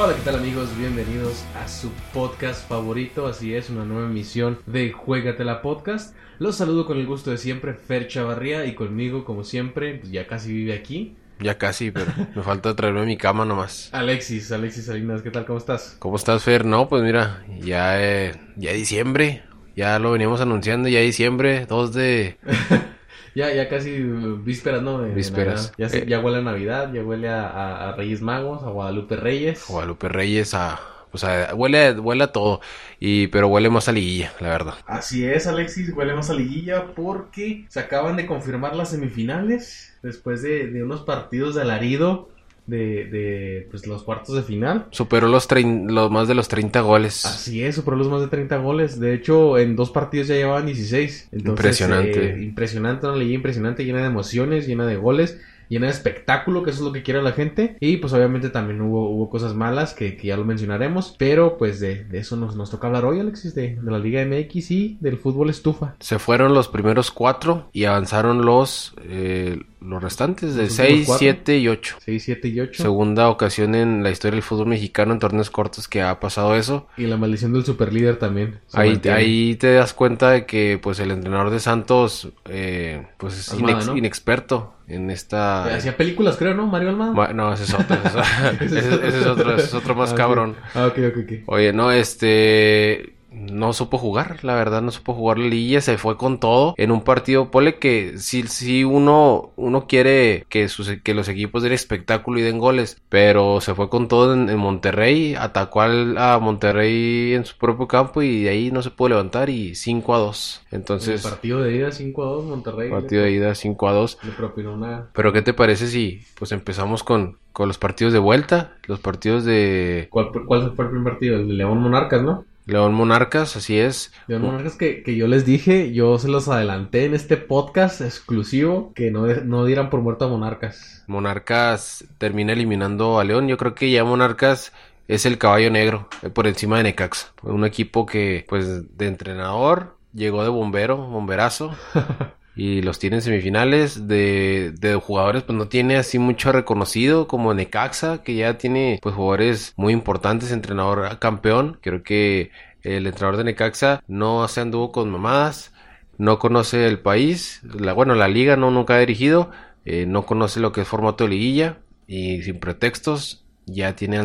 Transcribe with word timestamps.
Hola, 0.00 0.14
¿qué 0.14 0.22
tal 0.24 0.36
amigos? 0.36 0.68
Bienvenidos 0.78 1.44
a 1.54 1.68
su 1.68 1.90
podcast 2.12 2.68
favorito, 2.68 3.26
así 3.26 3.54
es, 3.54 3.68
una 3.68 3.84
nueva 3.84 4.06
emisión 4.08 4.58
de 4.66 4.92
Juegatela 4.92 5.60
Podcast. 5.60 6.16
Los 6.38 6.56
saludo 6.56 6.86
con 6.86 6.98
el 6.98 7.06
gusto 7.06 7.30
de 7.30 7.38
siempre, 7.38 7.74
Fer 7.74 8.08
Chavarría, 8.08 8.64
y 8.66 8.74
conmigo, 8.74 9.24
como 9.24 9.44
siempre, 9.44 9.94
pues 9.94 10.10
ya 10.10 10.26
casi 10.26 10.52
vive 10.52 10.72
aquí, 10.72 11.16
Ya 11.40 11.56
casi, 11.58 11.90
pero 11.90 12.06
me 12.34 12.42
falta 12.42 12.74
traerme 12.74 13.04
mi 13.06 13.16
cama 13.16 13.44
nomás. 13.44 13.90
Alexis, 13.92 14.50
Alexis 14.52 14.86
Salinas, 14.86 15.22
¿qué 15.22 15.30
tal? 15.30 15.44
¿Cómo 15.46 15.58
estás? 15.58 15.96
¿Cómo 15.98 16.16
estás, 16.16 16.42
Fer? 16.42 16.64
No, 16.64 16.88
pues 16.88 17.02
mira, 17.02 17.44
ya, 17.60 18.02
eh, 18.02 18.34
ya 18.56 18.72
diciembre. 18.72 19.42
Ya 19.76 19.98
lo 20.00 20.10
veníamos 20.10 20.40
anunciando, 20.40 20.88
ya 20.88 21.00
diciembre, 21.00 21.66
2 21.66 21.92
de... 21.94 22.36
Ya, 23.34 23.54
ya 23.54 23.68
casi 23.68 24.02
uh, 24.02 24.36
vísperas, 24.42 24.82
¿no? 24.82 24.98
De- 25.00 25.14
Vísperas. 25.14 25.72
Ya, 25.78 25.86
Eh. 25.86 26.06
ya 26.08 26.18
huele 26.18 26.38
a 26.38 26.42
Navidad, 26.42 26.92
ya 26.92 27.04
huele 27.04 27.28
a, 27.28 27.46
a- 27.46 27.88
a 27.90 27.92
Reyes 27.94 28.20
Magos, 28.20 28.64
a 28.64 28.70
Guadalupe 28.70 29.14
Reyes. 29.14 29.64
Guadalupe 29.68 30.08
Reyes 30.08 30.54
a... 30.54 30.80
O 31.12 31.18
sea, 31.18 31.54
huele, 31.54 31.92
huele 31.98 32.24
a 32.24 32.32
todo. 32.32 32.60
Y, 33.00 33.28
pero 33.28 33.48
huele 33.48 33.70
más 33.70 33.88
a 33.88 33.92
liguilla, 33.92 34.32
la 34.40 34.48
verdad. 34.48 34.74
Así 34.86 35.24
es, 35.24 35.46
Alexis, 35.46 35.92
huele 35.94 36.14
más 36.14 36.30
a 36.30 36.34
liguilla 36.34 36.86
porque 36.94 37.64
se 37.68 37.80
acaban 37.80 38.16
de 38.16 38.26
confirmar 38.26 38.74
las 38.76 38.90
semifinales 38.90 39.94
después 40.02 40.42
de, 40.42 40.68
de 40.68 40.82
unos 40.82 41.02
partidos 41.02 41.54
de 41.54 41.62
alarido 41.62 42.28
de, 42.66 43.06
de 43.06 43.66
pues, 43.70 43.86
los 43.86 44.02
cuartos 44.02 44.34
de 44.36 44.42
final. 44.42 44.86
Superó 44.90 45.26
los, 45.28 45.48
los 45.86 46.10
más 46.10 46.28
de 46.28 46.34
los 46.34 46.48
30 46.48 46.80
goles. 46.82 47.24
Así 47.24 47.64
es, 47.64 47.74
superó 47.76 47.96
los 47.96 48.08
más 48.08 48.20
de 48.20 48.28
30 48.28 48.58
goles. 48.58 49.00
De 49.00 49.14
hecho, 49.14 49.56
en 49.58 49.74
dos 49.74 49.90
partidos 49.90 50.28
ya 50.28 50.34
llevaban 50.34 50.66
16. 50.66 51.28
Entonces, 51.32 51.48
Impresionante. 51.48 52.30
eh, 52.34 52.42
impresionante, 52.42 53.06
una 53.06 53.16
liguilla 53.16 53.36
impresionante, 53.36 53.84
llena 53.84 54.00
de 54.00 54.06
emociones, 54.06 54.66
llena 54.66 54.86
de 54.86 54.96
goles, 54.96 55.40
llena 55.68 55.86
de 55.86 55.92
espectáculo, 55.92 56.62
que 56.62 56.70
eso 56.70 56.80
es 56.80 56.84
lo 56.86 56.92
que 56.92 57.02
quiere 57.02 57.22
la 57.22 57.32
gente. 57.32 57.76
Y 57.80 57.98
pues 57.98 58.12
obviamente 58.12 58.50
también 58.50 58.80
hubo, 58.80 59.10
hubo 59.10 59.30
cosas 59.30 59.54
malas 59.54 59.94
que, 59.94 60.16
que 60.16 60.28
ya 60.28 60.36
lo 60.36 60.44
mencionaremos. 60.44 61.14
Pero 61.18 61.58
pues 61.58 61.80
de, 61.80 62.04
de 62.04 62.18
eso 62.18 62.36
nos, 62.36 62.56
nos 62.56 62.70
toca 62.70 62.86
hablar 62.86 63.04
hoy, 63.04 63.20
Alexis, 63.20 63.54
de, 63.54 63.76
de 63.76 63.90
la 63.90 63.98
Liga 63.98 64.24
MX 64.24 64.70
y 64.70 64.98
del 65.00 65.18
fútbol 65.18 65.50
estufa. 65.50 65.96
Se 66.00 66.18
fueron 66.18 66.54
los 66.54 66.68
primeros 66.68 67.10
cuatro 67.10 67.68
y 67.72 67.84
avanzaron 67.84 68.44
los, 68.44 68.94
eh, 69.04 69.60
los 69.80 70.02
restantes 70.02 70.54
de 70.56 70.64
Los 70.64 70.72
últimos 70.78 70.88
6, 70.90 71.06
cuatro. 71.06 71.18
7 71.20 71.58
y 71.58 71.68
8. 71.68 71.96
6, 72.04 72.22
7 72.24 72.48
y 72.48 72.60
8. 72.60 72.82
Segunda 72.82 73.28
ocasión 73.28 73.74
en 73.74 74.02
la 74.02 74.10
historia 74.10 74.34
del 74.36 74.42
fútbol 74.42 74.66
mexicano 74.66 75.12
en 75.12 75.18
torneos 75.20 75.50
cortos 75.50 75.86
que 75.88 76.02
ha 76.02 76.18
pasado 76.20 76.56
eso. 76.56 76.88
Y 76.96 77.06
la 77.06 77.16
maldición 77.16 77.52
del 77.52 77.64
superlíder 77.64 78.16
también. 78.18 78.60
Ahí, 78.72 78.90
mantiene. 78.90 79.16
ahí 79.16 79.54
te 79.56 79.74
das 79.74 79.94
cuenta 79.94 80.30
de 80.30 80.46
que 80.46 80.78
pues 80.82 80.98
el 81.00 81.10
entrenador 81.12 81.50
de 81.50 81.60
Santos 81.60 82.28
eh, 82.48 83.06
pues 83.18 83.38
es 83.38 83.52
Almada, 83.52 83.80
inex- 83.80 83.86
¿no? 83.86 83.96
inexperto 83.96 84.74
en 84.88 85.10
esta... 85.10 85.64
Hacía 85.74 85.96
películas, 85.96 86.36
creo, 86.36 86.54
¿no? 86.54 86.66
Mario 86.66 86.88
Almada. 86.90 87.12
Ma- 87.12 87.32
No, 87.32 87.52
ese 87.52 87.64
es 87.64 87.74
otro, 87.74 87.96
ese 88.04 88.64
es, 88.64 88.72
ese- 88.72 88.94
ese 89.08 89.20
es 89.20 89.26
otro, 89.26 89.54
ese 89.54 89.64
es 89.66 89.74
otro 89.74 89.94
más 89.94 90.12
Ah, 90.12 90.16
cabrón. 90.16 90.56
Ah, 90.74 90.86
ok, 90.86 90.98
ok, 91.10 91.16
ok. 91.24 91.32
Oye, 91.46 91.72
no, 91.72 91.92
este... 91.92 93.14
No 93.30 93.74
supo 93.74 93.98
jugar, 93.98 94.42
la 94.42 94.54
verdad 94.54 94.80
no 94.80 94.90
supo 94.90 95.12
jugar 95.12 95.38
la 95.38 95.48
liguilla, 95.48 95.82
se 95.82 95.98
fue 95.98 96.16
con 96.16 96.40
todo 96.40 96.74
en 96.78 96.90
un 96.90 97.02
partido, 97.02 97.50
ponle 97.50 97.78
que 97.78 98.16
si, 98.16 98.44
si 98.44 98.84
uno, 98.84 99.52
uno 99.56 99.86
quiere 99.86 100.46
que, 100.48 100.68
sus, 100.68 100.90
que 101.04 101.12
los 101.12 101.28
equipos 101.28 101.62
den 101.62 101.72
espectáculo 101.72 102.38
y 102.38 102.42
den 102.42 102.58
goles, 102.58 103.02
pero 103.10 103.60
se 103.60 103.74
fue 103.74 103.90
con 103.90 104.08
todo 104.08 104.32
en, 104.32 104.48
en 104.48 104.58
Monterrey, 104.58 105.34
atacó 105.34 105.82
al- 105.82 106.16
a 106.16 106.38
Monterrey 106.38 107.34
en 107.34 107.44
su 107.44 107.56
propio 107.58 107.86
campo 107.86 108.22
y 108.22 108.44
de 108.44 108.48
ahí 108.48 108.70
no 108.70 108.80
se 108.80 108.90
pudo 108.90 109.10
levantar 109.10 109.50
y 109.50 109.74
5 109.74 110.14
a 110.14 110.18
2. 110.18 110.62
Entonces, 110.70 111.22
el 111.22 111.30
partido 111.30 111.60
de 111.62 111.76
ida 111.76 111.92
5 111.92 112.22
a 112.24 112.26
2, 112.28 112.44
Monterrey. 112.46 112.90
partido 112.90 113.24
de 113.24 113.32
ida 113.32 113.54
5 113.54 113.88
a 113.88 113.92
2. 113.92 114.18
Le 114.22 114.32
propinó 114.32 114.72
una. 114.72 115.08
Pero 115.12 115.32
¿qué 115.34 115.42
te 115.42 115.52
parece 115.52 115.86
si 115.88 116.22
pues 116.38 116.52
empezamos 116.52 117.02
con, 117.04 117.36
con 117.52 117.68
los 117.68 117.76
partidos 117.76 118.14
de 118.14 118.18
vuelta? 118.20 118.72
Los 118.86 119.00
partidos 119.00 119.44
de 119.44 120.08
¿Cuál, 120.10 120.30
¿Cuál 120.46 120.72
fue 120.74 120.86
el 120.86 120.90
primer 120.92 121.12
partido? 121.12 121.36
El 121.36 121.48
de 121.48 121.54
León 121.54 121.78
Monarcas, 121.78 122.22
¿no? 122.22 122.44
León 122.68 122.92
Monarcas, 122.92 123.56
así 123.56 123.78
es. 123.78 124.12
León 124.26 124.42
Monarcas 124.42 124.76
que, 124.76 125.02
que 125.02 125.16
yo 125.16 125.26
les 125.26 125.46
dije, 125.46 125.94
yo 125.94 126.18
se 126.18 126.28
los 126.28 126.48
adelanté 126.48 127.06
en 127.06 127.14
este 127.14 127.38
podcast 127.38 128.02
exclusivo, 128.02 128.92
que 128.94 129.10
no, 129.10 129.26
no 129.26 129.64
dieran 129.64 129.88
por 129.88 130.02
muerto 130.02 130.26
a 130.26 130.28
Monarcas. 130.28 131.02
Monarcas 131.06 132.04
termina 132.18 132.52
eliminando 132.52 133.18
a 133.18 133.24
León. 133.24 133.48
Yo 133.48 133.56
creo 133.56 133.74
que 133.74 133.90
ya 133.90 134.04
Monarcas 134.04 134.74
es 135.08 135.24
el 135.24 135.38
caballo 135.38 135.70
negro 135.70 136.10
eh, 136.20 136.28
por 136.28 136.46
encima 136.46 136.76
de 136.76 136.82
Necaxa. 136.82 137.32
Un 137.42 137.64
equipo 137.64 138.04
que 138.04 138.44
pues 138.46 138.98
de 138.98 139.06
entrenador 139.06 139.96
llegó 140.12 140.42
de 140.42 140.50
bombero, 140.50 140.98
bomberazo. 140.98 141.74
Y 142.58 142.82
los 142.82 142.98
tiene 142.98 143.16
en 143.16 143.22
semifinales 143.22 144.08
de, 144.08 144.72
de 144.80 144.96
jugadores, 144.96 145.44
pues 145.44 145.56
no 145.56 145.68
tiene 145.68 145.96
así 145.96 146.18
mucho 146.18 146.50
reconocido 146.50 147.28
como 147.28 147.54
Necaxa, 147.54 148.24
que 148.24 148.34
ya 148.34 148.58
tiene 148.58 148.98
pues 149.00 149.14
jugadores 149.14 149.74
muy 149.76 149.92
importantes, 149.92 150.50
entrenador 150.50 151.18
campeón. 151.20 151.78
Creo 151.82 152.02
que 152.02 152.50
el 152.82 153.06
entrenador 153.06 153.36
de 153.36 153.44
Necaxa 153.44 154.02
no 154.08 154.48
se 154.48 154.60
anduvo 154.60 154.90
con 154.90 155.08
mamadas, 155.10 155.72
no 156.18 156.40
conoce 156.40 156.86
el 156.88 156.98
país, 156.98 157.60
la, 157.62 157.92
bueno, 157.92 158.16
la 158.16 158.26
liga 158.26 158.56
no 158.56 158.72
nunca 158.72 158.96
ha 158.96 159.00
dirigido, 159.00 159.50
eh, 159.84 160.04
no 160.06 160.26
conoce 160.26 160.58
lo 160.58 160.72
que 160.72 160.80
es 160.80 160.88
formato 160.88 161.24
de 161.24 161.30
liguilla 161.30 161.78
y 162.08 162.42
sin 162.42 162.58
pretextos 162.58 163.44
ya 163.66 163.94
tiene 163.94 164.18
a, 164.18 164.22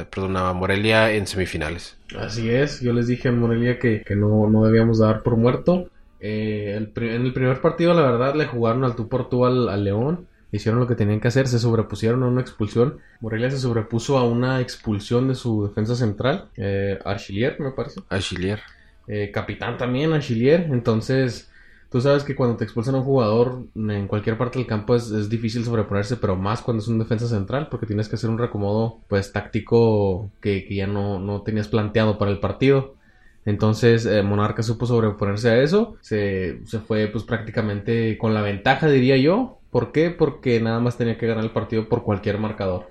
a- 0.00 0.04
perdón, 0.10 0.32
Morelia 0.58 1.10
en 1.12 1.26
semifinales. 1.26 1.96
Así 2.18 2.48
es, 2.50 2.80
yo 2.80 2.92
les 2.92 3.06
dije 3.06 3.28
a 3.28 3.32
Morelia 3.32 3.78
que, 3.78 4.02
que 4.04 4.16
no, 4.16 4.48
no 4.50 4.64
debíamos 4.64 4.98
dar 4.98 5.22
por 5.22 5.36
muerto. 5.36 5.88
Eh, 6.20 6.74
el 6.76 6.92
en 7.04 7.26
el 7.26 7.32
primer 7.32 7.60
partido, 7.60 7.94
la 7.94 8.02
verdad, 8.02 8.34
le 8.34 8.46
jugaron 8.46 8.84
al 8.84 8.96
tú 8.96 9.08
por 9.08 9.28
tú 9.28 9.44
al, 9.44 9.68
al 9.68 9.84
León. 9.84 10.26
Hicieron 10.52 10.80
lo 10.80 10.86
que 10.86 10.94
tenían 10.94 11.20
que 11.20 11.28
hacer, 11.28 11.48
se 11.48 11.58
sobrepusieron 11.58 12.22
a 12.22 12.28
una 12.28 12.40
expulsión. 12.40 12.98
Morelia 13.20 13.50
se 13.50 13.58
sobrepuso 13.58 14.16
a 14.16 14.24
una 14.24 14.60
expulsión 14.60 15.28
de 15.28 15.34
su 15.34 15.66
defensa 15.66 15.96
central, 15.96 16.48
eh, 16.56 16.98
Archilier, 17.04 17.58
me 17.60 17.72
parece. 17.72 18.00
A 18.08 18.18
Chilier. 18.20 18.60
Eh, 19.08 19.30
capitán 19.32 19.76
también, 19.76 20.12
Archilier. 20.12 20.68
Entonces, 20.70 21.50
tú 21.90 22.00
sabes 22.00 22.24
que 22.24 22.34
cuando 22.34 22.56
te 22.56 22.64
expulsan 22.64 22.94
a 22.94 22.98
un 22.98 23.04
jugador 23.04 23.64
en 23.74 24.06
cualquier 24.08 24.38
parte 24.38 24.58
del 24.58 24.68
campo 24.68 24.94
es, 24.94 25.10
es 25.10 25.28
difícil 25.28 25.64
sobreponerse, 25.64 26.16
pero 26.16 26.36
más 26.36 26.62
cuando 26.62 26.82
es 26.82 26.88
un 26.88 26.98
defensa 26.98 27.26
central, 27.26 27.68
porque 27.68 27.86
tienes 27.86 28.08
que 28.08 28.16
hacer 28.16 28.30
un 28.30 28.38
recomodo 28.38 29.00
pues 29.08 29.32
táctico 29.32 30.30
que, 30.40 30.64
que 30.64 30.74
ya 30.74 30.86
no, 30.86 31.18
no 31.20 31.42
tenías 31.42 31.68
planteado 31.68 32.18
para 32.18 32.30
el 32.30 32.40
partido. 32.40 32.95
Entonces, 33.46 34.04
eh, 34.06 34.22
Monarca 34.22 34.62
supo 34.62 34.86
sobreponerse 34.86 35.50
a 35.50 35.62
eso. 35.62 35.96
Se, 36.02 36.60
se 36.66 36.80
fue 36.80 37.06
pues 37.08 37.24
prácticamente 37.24 38.18
con 38.18 38.34
la 38.34 38.42
ventaja, 38.42 38.88
diría 38.88 39.16
yo. 39.16 39.60
¿Por 39.70 39.92
qué? 39.92 40.10
Porque 40.10 40.60
nada 40.60 40.80
más 40.80 40.98
tenía 40.98 41.16
que 41.16 41.26
ganar 41.26 41.44
el 41.44 41.50
partido 41.52 41.88
por 41.88 42.02
cualquier 42.02 42.38
marcador. 42.38 42.90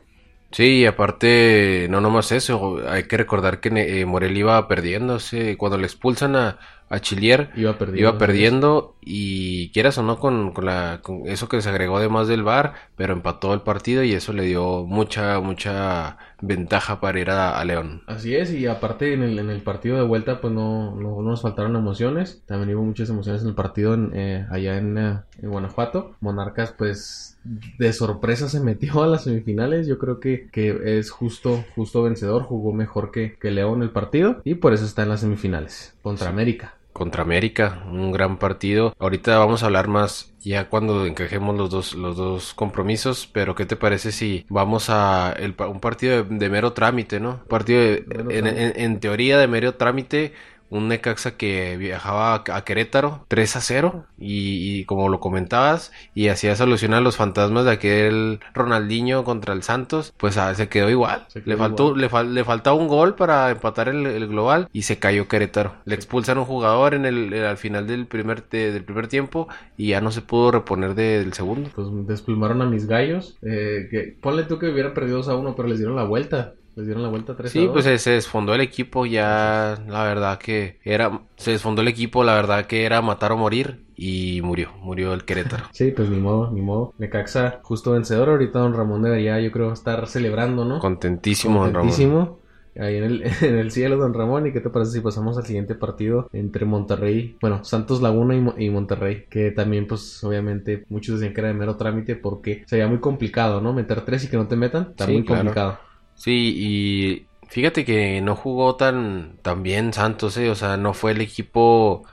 Sí, 0.51 0.79
y 0.81 0.85
aparte, 0.85 1.88
no 1.89 1.99
nomás 1.99 2.31
eso, 2.31 2.77
hay 2.88 3.03
que 3.03 3.17
recordar 3.17 3.59
que 3.59 3.69
eh, 3.69 4.05
Morelia 4.05 4.39
iba 4.39 4.67
perdiendo, 4.69 5.19
sí, 5.19 5.57
cuando 5.57 5.77
le 5.77 5.85
expulsan 5.85 6.35
a, 6.38 6.59
a 6.90 7.00
Chilier, 7.00 7.50
Iba 7.56 7.78
perdiendo. 7.78 8.00
iba 8.01 8.18
perdiendo 8.18 8.96
y 9.01 9.69
quieras 9.72 9.97
o 9.97 10.03
no 10.03 10.19
con, 10.19 10.51
con 10.51 10.66
la, 10.66 11.00
con 11.01 11.28
eso 11.28 11.47
que 11.50 11.62
se 11.62 11.69
agregó 11.69 11.97
además 11.97 12.28
del 12.28 12.44
VAR, 12.44 12.73
pero 12.96 13.13
empató 13.13 13.53
el 13.53 13.62
partido 13.62 14.03
y 14.03 14.13
eso 14.13 14.34
le 14.34 14.44
dio 14.44 14.84
mucha, 14.85 15.40
mucha 15.40 16.18
ventaja 16.41 17.00
para 17.00 17.19
ir 17.19 17.29
a, 17.29 17.59
a 17.59 17.66
León. 17.66 18.03
Así 18.07 18.35
es, 18.35 18.51
y 18.51 18.66
aparte 18.68 19.13
en 19.13 19.23
el, 19.23 19.38
en 19.40 19.50
el 19.50 19.62
partido 19.62 19.97
de 19.97 20.03
vuelta 20.03 20.41
pues 20.41 20.53
no, 20.53 20.96
no, 20.96 21.22
no 21.22 21.29
nos 21.29 21.41
faltaron 21.41 21.75
emociones, 21.75 22.44
también 22.46 22.75
hubo 22.75 22.84
muchas 22.85 23.09
emociones 23.09 23.41
en 23.41 23.50
el 23.50 23.56
partido 23.56 23.94
en, 23.94 24.12
eh, 24.13 24.46
allá 24.50 24.78
en, 24.78 24.97
eh, 24.97 25.19
en 25.41 25.50
Guanajuato. 25.50 26.16
Monarcas 26.19 26.72
pues 26.78 27.38
de 27.44 27.94
sorpresa 27.94 28.50
se 28.50 28.59
metió 28.59 29.03
a 29.03 29.07
las 29.07 29.23
semifinales, 29.25 29.88
yo 29.88 29.97
creo 30.00 30.19
que, 30.19 30.50
que 30.52 30.97
es 31.00 31.12
justo, 31.12 31.63
justo 31.75 32.03
vencedor, 32.03 32.44
jugó 32.44 32.73
mejor 32.73 33.12
que, 33.12 33.38
que 33.40 33.52
León 33.52 33.84
el 33.84 33.91
partido 33.91 34.41
y 34.44 34.56
por 34.56 34.73
eso 34.73 34.85
está 34.85 35.03
en 35.03 35.09
las 35.09 35.20
semifinales 35.22 35.96
contra 36.02 36.29
América. 36.29 36.74
Contra 36.96 37.24
América, 37.24 37.84
un 37.92 38.14
gran 38.14 38.38
partido. 38.40 38.94
Ahorita 39.00 39.38
vamos 39.38 39.64
a 39.64 39.66
hablar 39.66 39.90
más 39.90 40.34
ya 40.40 40.70
cuando 40.70 41.06
encajemos 41.06 41.53
los 41.58 41.70
dos, 41.70 41.94
los 41.94 42.16
dos 42.16 42.53
compromisos, 42.53 43.28
pero 43.34 43.53
¿qué 43.53 43.66
te 43.66 43.76
parece 43.76 44.14
si 44.14 44.46
vamos 44.47 44.90
a 44.90 45.34
el 45.38 45.56
un 45.68 45.82
partido 45.82 46.24
de, 46.24 46.38
de 46.38 46.50
mero 46.50 46.72
trámite, 46.72 47.20
¿no? 47.20 47.32
Un 47.42 47.47
partido 47.50 47.82
de- 47.82 48.06
en- 48.30 48.47
en 48.82 49.00
teoría 49.02 49.38
de 49.38 49.47
mero 49.50 49.76
trámite, 49.76 50.32
un 50.70 50.88
Necaxa 50.88 51.38
que 51.38 51.78
viajaba 51.78 52.34
a, 52.35 52.44
a 52.58 52.64
Querétaro 52.66 53.26
3 53.28 53.56
a 53.56 53.62
0 53.62 54.06
y, 54.17 54.79
y 54.79 54.85
como 54.85 55.09
lo 55.09 55.20
comentabas 55.20 55.91
y 56.14 56.28
hacía 56.29 56.56
solucionar 56.56 57.02
los 57.02 57.17
fantasmas 57.17 57.66
de 57.66 57.72
aquel 57.72 58.40
Ronaldinho 58.53 59.23
contra 59.23 59.53
el 59.53 59.64
Santos, 59.64 60.14
pues 60.17 60.38
ah, 60.38 60.53
se 60.56 60.67
quedó 60.70 60.90
igual. 60.90 61.26
Se 61.29 61.41
quedó 61.44 61.50
le 61.52 61.58
faltó 61.58 61.84
igual. 61.88 62.02
le, 62.02 62.09
fal- 62.09 62.29
le 62.34 62.44
faltaba 62.44 62.76
un 62.78 62.88
gol 62.88 63.16
para 63.16 63.50
empatar 63.52 63.90
el, 63.90 64.06
el 64.06 64.28
global 64.28 64.67
y 64.73 64.84
se 64.84 64.97
cayó 65.00 65.28
Querétaro. 65.28 65.76
Le 65.85 65.96
expulsan 65.96 66.38
a 66.38 66.41
un 66.41 66.46
jugador 66.47 66.94
en 66.94 67.06
el, 67.06 67.34
el- 67.34 67.46
al 67.46 67.58
final 67.58 67.88
del 67.88 68.08
primer 68.08 68.47
de- 68.50 68.72
del 68.72 68.84
primer 68.84 69.08
tiempo 69.08 69.47
y 69.78 69.90
ya 69.90 70.02
no 70.02 70.11
se 70.11 70.22
pudo 70.22 70.52
reponer 70.52 70.96
de- 70.96 71.20
del 71.20 71.34
segundo. 71.34 71.70
Pues 71.76 71.88
desplumaron 72.08 72.61
a 72.61 72.66
mis 72.66 72.88
gallos. 72.88 73.38
eh, 73.41 73.88
que, 73.91 74.18
ponle 74.22 74.44
tú 74.44 74.59
que 74.59 74.70
hubiera 74.70 74.94
perdido 74.94 75.18
2 75.18 75.29
a 75.29 75.35
1, 75.35 75.56
pero 75.56 75.68
les 75.68 75.78
dieron 75.78 75.96
la 75.96 76.03
vuelta. 76.06 76.53
Les 76.75 76.85
dieron 76.85 77.03
la 77.03 77.09
vuelta 77.09 77.35
3 77.35 77.53
Sí, 77.53 77.59
a 77.59 77.63
2. 77.63 77.73
pues 77.73 78.01
se, 78.01 78.09
desfondó 78.11 78.55
el 78.55 78.61
equipo, 78.61 79.05
ya 79.05 79.77
la 79.87 80.03
verdad 80.03 80.39
que 80.39 80.79
era, 80.83 81.22
se 81.37 81.51
desfondó 81.51 81.81
el 81.83 81.87
equipo, 81.87 82.23
la 82.23 82.33
verdad 82.33 82.66
que 82.66 82.85
era 82.85 83.01
matar 83.01 83.31
o 83.33 83.37
morir 83.37 83.85
y 83.95 84.41
murió, 84.43 84.73
murió 84.79 85.13
el 85.13 85.25
Querétaro. 85.25 85.66
Sí, 85.73 85.91
pues 85.91 86.09
ni 86.09 86.17
modo, 86.19 86.51
ni 86.51 86.61
modo. 86.61 86.93
Necaxa, 86.97 87.59
justo 87.63 87.91
vencedor. 87.91 88.29
Ahorita 88.29 88.59
Don 88.59 88.73
Ramón 88.73 89.01
debería, 89.03 89.39
yo 89.41 89.51
creo, 89.51 89.73
estar 89.73 90.07
celebrando, 90.07 90.63
¿no? 90.66 90.79
Contentísimo, 90.83 91.59
don 91.59 91.73
Ramón. 91.73 91.91
Contentísimo. 91.99 92.39
Ahí 92.77 92.97
en 92.97 93.03
el, 93.03 93.23
en 93.41 93.55
el 93.57 93.72
cielo, 93.72 93.97
Don 93.97 94.13
Ramón. 94.13 94.47
¿Y 94.47 94.53
qué 94.53 94.61
te 94.61 94.69
parece 94.69 94.91
si 94.93 95.01
pasamos 95.01 95.37
al 95.37 95.45
siguiente 95.45 95.75
partido 95.75 96.29
entre 96.33 96.66
Monterrey, 96.66 97.37
bueno, 97.41 97.63
Santos 97.66 98.01
Laguna 98.01 98.35
y, 98.35 98.41
Mo- 98.41 98.55
y 98.57 98.69
Monterrey? 98.69 99.25
Que 99.29 99.51
también, 99.51 99.87
pues, 99.87 100.23
obviamente, 100.23 100.85
muchos 100.89 101.19
decían 101.19 101.33
que 101.33 101.41
era 101.41 101.49
de 101.49 101.53
mero 101.55 101.75
trámite 101.77 102.16
porque 102.16 102.63
sería 102.67 102.87
muy 102.87 102.99
complicado, 102.99 103.59
¿no? 103.61 103.73
Meter 103.73 104.05
tres 104.05 104.23
y 104.25 104.29
que 104.29 104.37
no 104.37 104.47
te 104.47 104.55
metan, 104.55 104.87
está 104.91 105.05
Sí, 105.05 105.13
muy 105.13 105.25
claro. 105.25 105.51
complicado. 105.53 105.79
Sí, 106.16 106.53
y 106.58 107.28
fíjate 107.47 107.85
que 107.85 108.22
no 108.22 108.35
jugó 108.35 108.76
tan, 108.76 109.38
tan 109.41 109.64
bien 109.64 109.94
Santos, 109.94 110.38
eh, 110.38 110.50
o 110.50 110.56
sea, 110.56 110.78
no 110.78 110.94
fue 110.94 111.12
el 111.12 111.22
equipo 111.22 112.03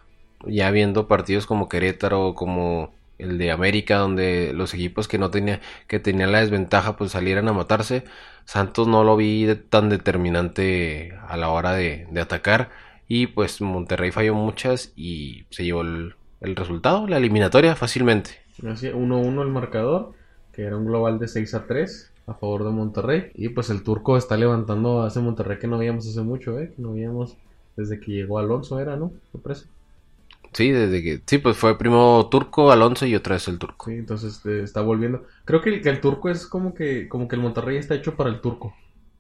ya 0.47 0.71
viendo 0.71 1.07
partidos 1.09 1.47
como 1.47 1.69
Querétaro, 1.69 2.35
como 2.35 2.93
el 3.19 3.39
de 3.39 3.53
América, 3.53 3.99
donde 3.99 4.53
los 4.55 4.75
equipos 4.75 5.07
que 5.09 5.19
no 5.19 5.31
tenía, 5.31 5.61
que 5.87 6.01
tenían 6.01 6.33
la 6.33 6.41
desventaja, 6.41 6.97
pues 6.97 7.13
salieran 7.13 7.49
a 7.49 7.53
matarse. 7.53 8.05
Santos 8.45 8.89
no 8.89 9.05
lo 9.05 9.17
vi 9.17 9.45
de- 9.45 9.55
tan 9.57 9.89
determinante 9.89 11.15
a 11.29 11.37
la 11.37 11.51
hora 11.51 11.73
de, 11.73 12.09
atacar. 12.21 12.71
Y 13.09 13.29
pues 13.29 13.61
Monterrey 13.61 14.11
falló 14.11 14.35
muchas 14.35 14.93
y 14.97 15.45
se 15.51 15.65
llevó 15.65 15.83
el, 15.83 16.15
el 16.41 16.57
resultado, 16.57 17.07
la 17.07 17.19
eliminatoria, 17.19 17.77
fácilmente. 17.77 18.41
Así, 18.67 18.89
1-1 18.89 19.43
el 19.43 19.49
marcador, 19.49 20.15
que 20.53 20.63
era 20.63 20.77
un 20.77 20.87
global 20.87 21.19
de 21.19 21.29
6 21.29 21.55
a 21.55 21.67
3 21.67 22.12
a 22.27 22.35
favor 22.35 22.65
de 22.65 22.71
Monterrey. 22.71 23.31
Y 23.35 23.49
pues 23.51 23.71
el 23.71 23.83
turco 23.83 24.17
está 24.17 24.37
levantando 24.37 25.03
a 25.03 25.09
ese 25.09 25.21
Monterrey 25.21 25.59
que 25.59 25.67
no 25.67 25.79
veíamos 25.79 26.07
hace 26.07 26.23
mucho, 26.23 26.59
¿eh? 26.59 26.73
Que 26.75 26.83
no 26.83 26.93
veíamos 26.93 27.37
desde 27.77 28.01
que 28.01 28.13
llegó 28.13 28.39
Alonso, 28.39 28.79
era, 28.81 28.97
¿no? 28.97 29.13
Parece. 29.43 29.67
Sí, 30.53 30.71
desde 30.71 31.03
que, 31.03 31.23
sí, 31.25 31.39
pues 31.39 31.57
fue 31.57 31.79
primero 31.79 32.29
Turco, 32.31 32.71
Alonso 32.71 33.07
y 33.07 33.15
otra 33.15 33.37
vez 33.37 33.49
el 33.49 33.59
Turco. 33.59 33.87
Sí, 33.87 33.93
entonces 33.93 34.45
eh, 34.45 34.63
está 34.63 34.83
volviendo. 34.83 35.25
Creo 35.47 35.63
que 35.63 35.71
el, 35.71 35.83
que 35.83 35.89
el 35.89 36.01
turco 36.01 36.29
es 36.29 36.47
como 36.47 36.75
que, 36.75 37.09
como 37.09 37.27
que 37.27 37.37
el 37.37 37.43
Monterrey 37.43 37.79
está 37.79 37.95
hecho 37.95 38.17
para 38.17 38.29
el 38.29 38.41
turco. 38.41 38.75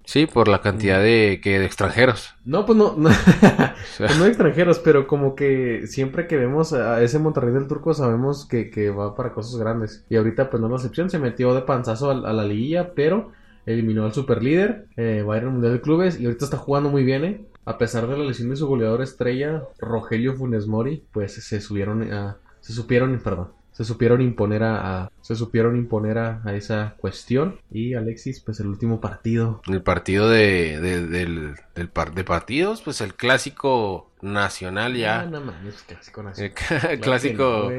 Sí, 0.04 0.26
por 0.26 0.48
la 0.48 0.60
cantidad 0.60 1.00
de, 1.00 1.40
que, 1.42 1.58
de 1.58 1.64
extranjeros. 1.64 2.34
No, 2.44 2.66
pues 2.66 2.76
no, 2.76 2.94
no, 2.96 3.08
O 3.10 3.12
sea, 3.12 4.06
pues 4.06 4.18
no 4.18 4.26
extranjeros, 4.26 4.78
pero 4.80 5.06
como 5.06 5.34
que 5.34 5.86
siempre 5.86 6.26
que 6.26 6.36
vemos 6.36 6.72
a 6.72 7.02
ese 7.02 7.18
Monterrey 7.18 7.52
del 7.54 7.68
turco 7.68 7.94
sabemos 7.94 8.46
que, 8.46 8.70
que 8.70 8.90
va 8.90 9.14
para 9.14 9.32
cosas 9.32 9.58
grandes. 9.58 10.04
Y 10.08 10.16
ahorita 10.16 10.50
pues 10.50 10.60
no 10.60 10.66
es 10.66 10.70
la 10.70 10.76
excepción, 10.76 11.10
se 11.10 11.18
metió 11.18 11.54
de 11.54 11.62
panzazo 11.62 12.10
a, 12.10 12.14
a 12.14 12.32
la 12.32 12.44
liguilla, 12.44 12.94
pero 12.94 13.32
eliminó 13.66 14.04
al 14.04 14.12
superlíder, 14.12 14.86
eh, 14.96 15.22
va 15.22 15.34
a 15.34 15.38
ir 15.38 15.44
al 15.44 15.50
Mundial 15.50 15.74
de 15.74 15.80
Clubes 15.80 16.20
y 16.20 16.24
ahorita 16.24 16.44
está 16.44 16.56
jugando 16.56 16.90
muy 16.90 17.04
bien, 17.04 17.24
¿eh? 17.24 17.46
A 17.64 17.78
pesar 17.78 18.08
de 18.08 18.18
la 18.18 18.24
lesión 18.24 18.50
de 18.50 18.56
su 18.56 18.66
goleador 18.66 19.02
estrella, 19.02 19.62
Rogelio 19.78 20.34
Funes 20.34 20.66
Mori, 20.66 21.04
pues 21.12 21.34
se 21.34 21.60
subieron 21.60 22.12
a, 22.12 22.38
se 22.60 22.72
supieron, 22.72 23.20
perdón, 23.22 23.52
se 23.72 23.84
supieron 23.84 24.20
imponer 24.20 24.62
a, 24.62 25.02
a- 25.04 25.10
se 25.22 25.34
supieron 25.34 25.76
imponer 25.76 26.18
a, 26.18 26.40
a 26.44 26.54
esa 26.54 26.94
cuestión. 26.98 27.58
Y 27.70 27.94
Alexis, 27.94 28.40
pues 28.40 28.60
el 28.60 28.66
último 28.66 29.00
partido. 29.00 29.62
el 29.66 29.82
partido 29.82 30.28
de, 30.28 30.78
de- 30.80 31.06
del, 31.06 31.54
del 31.74 31.88
par 31.88 32.12
de 32.14 32.24
partidos, 32.24 32.82
pues 32.82 33.00
el 33.00 33.14
clásico 33.14 34.10
nacional 34.20 34.92
Ah, 34.92 34.96
ya. 34.98 35.24
no 35.24 35.40
mames, 35.40 35.82
clásico 35.88 36.22
nacional. 36.22 36.52
clásico, 37.00 37.72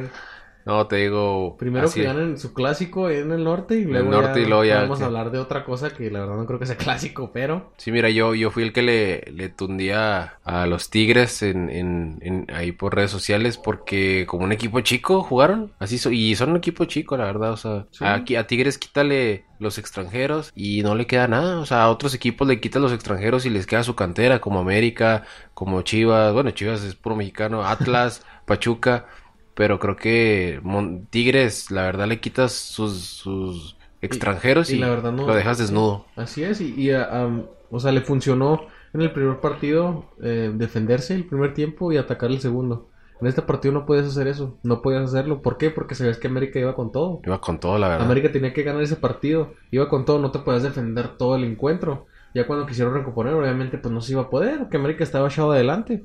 no, 0.66 0.88
te 0.88 0.96
digo. 0.98 1.56
Primero 1.58 1.86
así- 1.88 2.00
que 2.02 2.06
ganen 2.06 2.38
su 2.38 2.54
clásico 2.54 3.10
en 3.10 3.32
el 3.32 3.44
norte 3.44 3.76
y 3.78 3.84
el 3.84 3.90
luego 3.92 4.12
norte 4.12 4.40
ya 4.42 4.46
y 4.46 4.50
luego 4.50 4.64
ya 4.66 4.82
vamos 4.82 5.02
a 5.02 5.06
hablar 5.06 5.32
de 5.32 5.40
otra 5.40 5.64
cosa 5.66 5.90
que 5.92 6.10
la 6.12 6.22
verdad 6.22 6.36
no 6.38 6.46
creo 6.46 6.60
que 6.60 6.66
sea 6.66 6.78
clásico, 6.78 7.32
pero 7.34 7.72
Sí, 7.78 7.92
mira, 7.92 8.10
yo, 8.10 8.34
yo 8.36 8.52
fui 8.52 8.64
el 8.64 8.74
que 8.74 8.82
le, 8.82 9.22
le 9.32 9.50
tundía 9.50 10.38
a 10.44 10.66
los 10.68 10.90
Tigres 10.90 11.42
en, 11.44 11.70
en, 11.70 12.18
en- 12.22 12.48
ahí 12.54 12.72
por 12.72 12.96
redes 12.96 13.12
sociales 13.12 13.58
porque 13.58 14.26
como 14.28 14.44
un 14.46 14.52
equipo 14.52 14.80
chico 14.82 15.22
jugaron, 15.24 15.72
así 15.80 15.98
so- 15.98 16.12
y 16.12 16.36
son 16.36 16.52
un 16.52 16.58
equipo 16.58 16.86
chico, 16.86 17.18
la 17.18 17.26
verdad, 17.26 17.52
o 17.52 17.58
sea, 17.58 17.86
Sí. 17.92 18.06
aquí 18.06 18.36
a 18.36 18.48
Tigres 18.48 18.78
quítale 18.78 19.46
los 19.60 19.78
extranjeros 19.78 20.52
y 20.56 20.82
no 20.84 20.94
le 20.96 21.08
queda 21.08 21.28
nada, 21.28 21.60
o 21.60 21.66
sea, 21.66 21.84
a 21.84 21.90
otros 21.90 22.14
equipos 22.14 22.48
le 22.48 22.60
quitan 22.60 22.82
los 22.82 22.92
extranjeros 22.92 23.46
y 23.46 23.50
les 23.50 23.66
queda 23.66 23.84
su 23.84 23.96
cantera, 23.96 24.40
como 24.42 24.60
América, 24.60 25.24
como 25.54 25.82
Chivas, 25.84 26.34
bueno, 26.34 26.52
Chivas 26.52 26.84
es 26.84 26.96
puro 26.96 27.16
mexicano, 27.16 27.64
Atlas, 27.66 28.26
Pachuca, 28.46 29.06
pero 29.54 29.80
creo 29.80 29.96
que 29.96 30.60
Mon- 30.64 31.08
Tigres, 31.08 31.72
la 31.72 31.84
verdad, 31.84 32.08
le 32.08 32.20
quitas 32.22 32.54
sus, 32.54 33.04
sus 33.06 33.78
extranjeros 34.02 34.74
y, 34.74 34.78
y 34.78 34.78
la 34.80 34.90
verdad 34.90 35.12
no- 35.12 35.28
lo 35.28 35.36
dejas 35.36 35.58
desnudo. 35.58 36.08
así 36.16 36.44
es. 36.44 36.62
Y, 36.62 36.74
y, 36.80 36.92
am, 36.92 37.48
o 37.70 37.80
sea, 37.80 37.92
le 37.92 38.02
funcionó 38.02 38.68
en 38.94 39.02
el 39.02 39.12
primer 39.14 39.40
partido 39.42 40.12
eh, 40.24 40.52
defenderse 40.56 41.16
el 41.16 41.28
primer 41.28 41.54
tiempo 41.54 41.92
y 41.92 41.98
atacar 41.98 42.32
el 42.32 42.40
segundo. 42.42 42.90
En 43.22 43.28
este 43.28 43.42
partido 43.42 43.74
no 43.74 43.86
puedes 43.86 44.06
hacer 44.08 44.28
eso, 44.28 44.60
no 44.64 44.82
podías 44.82 45.04
hacerlo. 45.04 45.42
¿Por 45.42 45.58
qué? 45.58 45.70
Porque 45.72 45.96
sabías 45.96 46.18
que 46.20 46.28
América 46.28 46.60
iba 46.60 46.76
con 46.76 46.92
todo. 46.92 47.22
Iba 47.26 47.40
con 47.40 47.60
todo, 47.60 47.78
la 47.78 47.88
verdad. 47.88 48.06
América 48.06 48.32
tenía 48.32 48.54
que 48.54 48.64
ganar 48.64 48.82
ese 48.84 48.96
partido, 48.98 49.54
iba 49.72 49.88
con 49.90 50.06
todo, 50.06 50.20
no 50.20 50.32
te 50.32 50.40
podías 50.40 50.64
defender 50.64 51.18
todo 51.18 51.36
el 51.36 51.44
encuentro. 51.46 52.08
Ya 52.34 52.48
cuando 52.48 52.66
quisieron 52.66 52.94
recomponer, 52.96 53.34
obviamente, 53.34 53.78
pues 53.78 53.94
no 53.94 54.02
se 54.02 54.14
iba 54.14 54.24
a 54.24 54.30
poder, 54.30 54.60
porque 54.60 54.78
América 54.78 55.04
estaba 55.04 55.28
echado 55.30 55.52
adelante. 55.52 56.04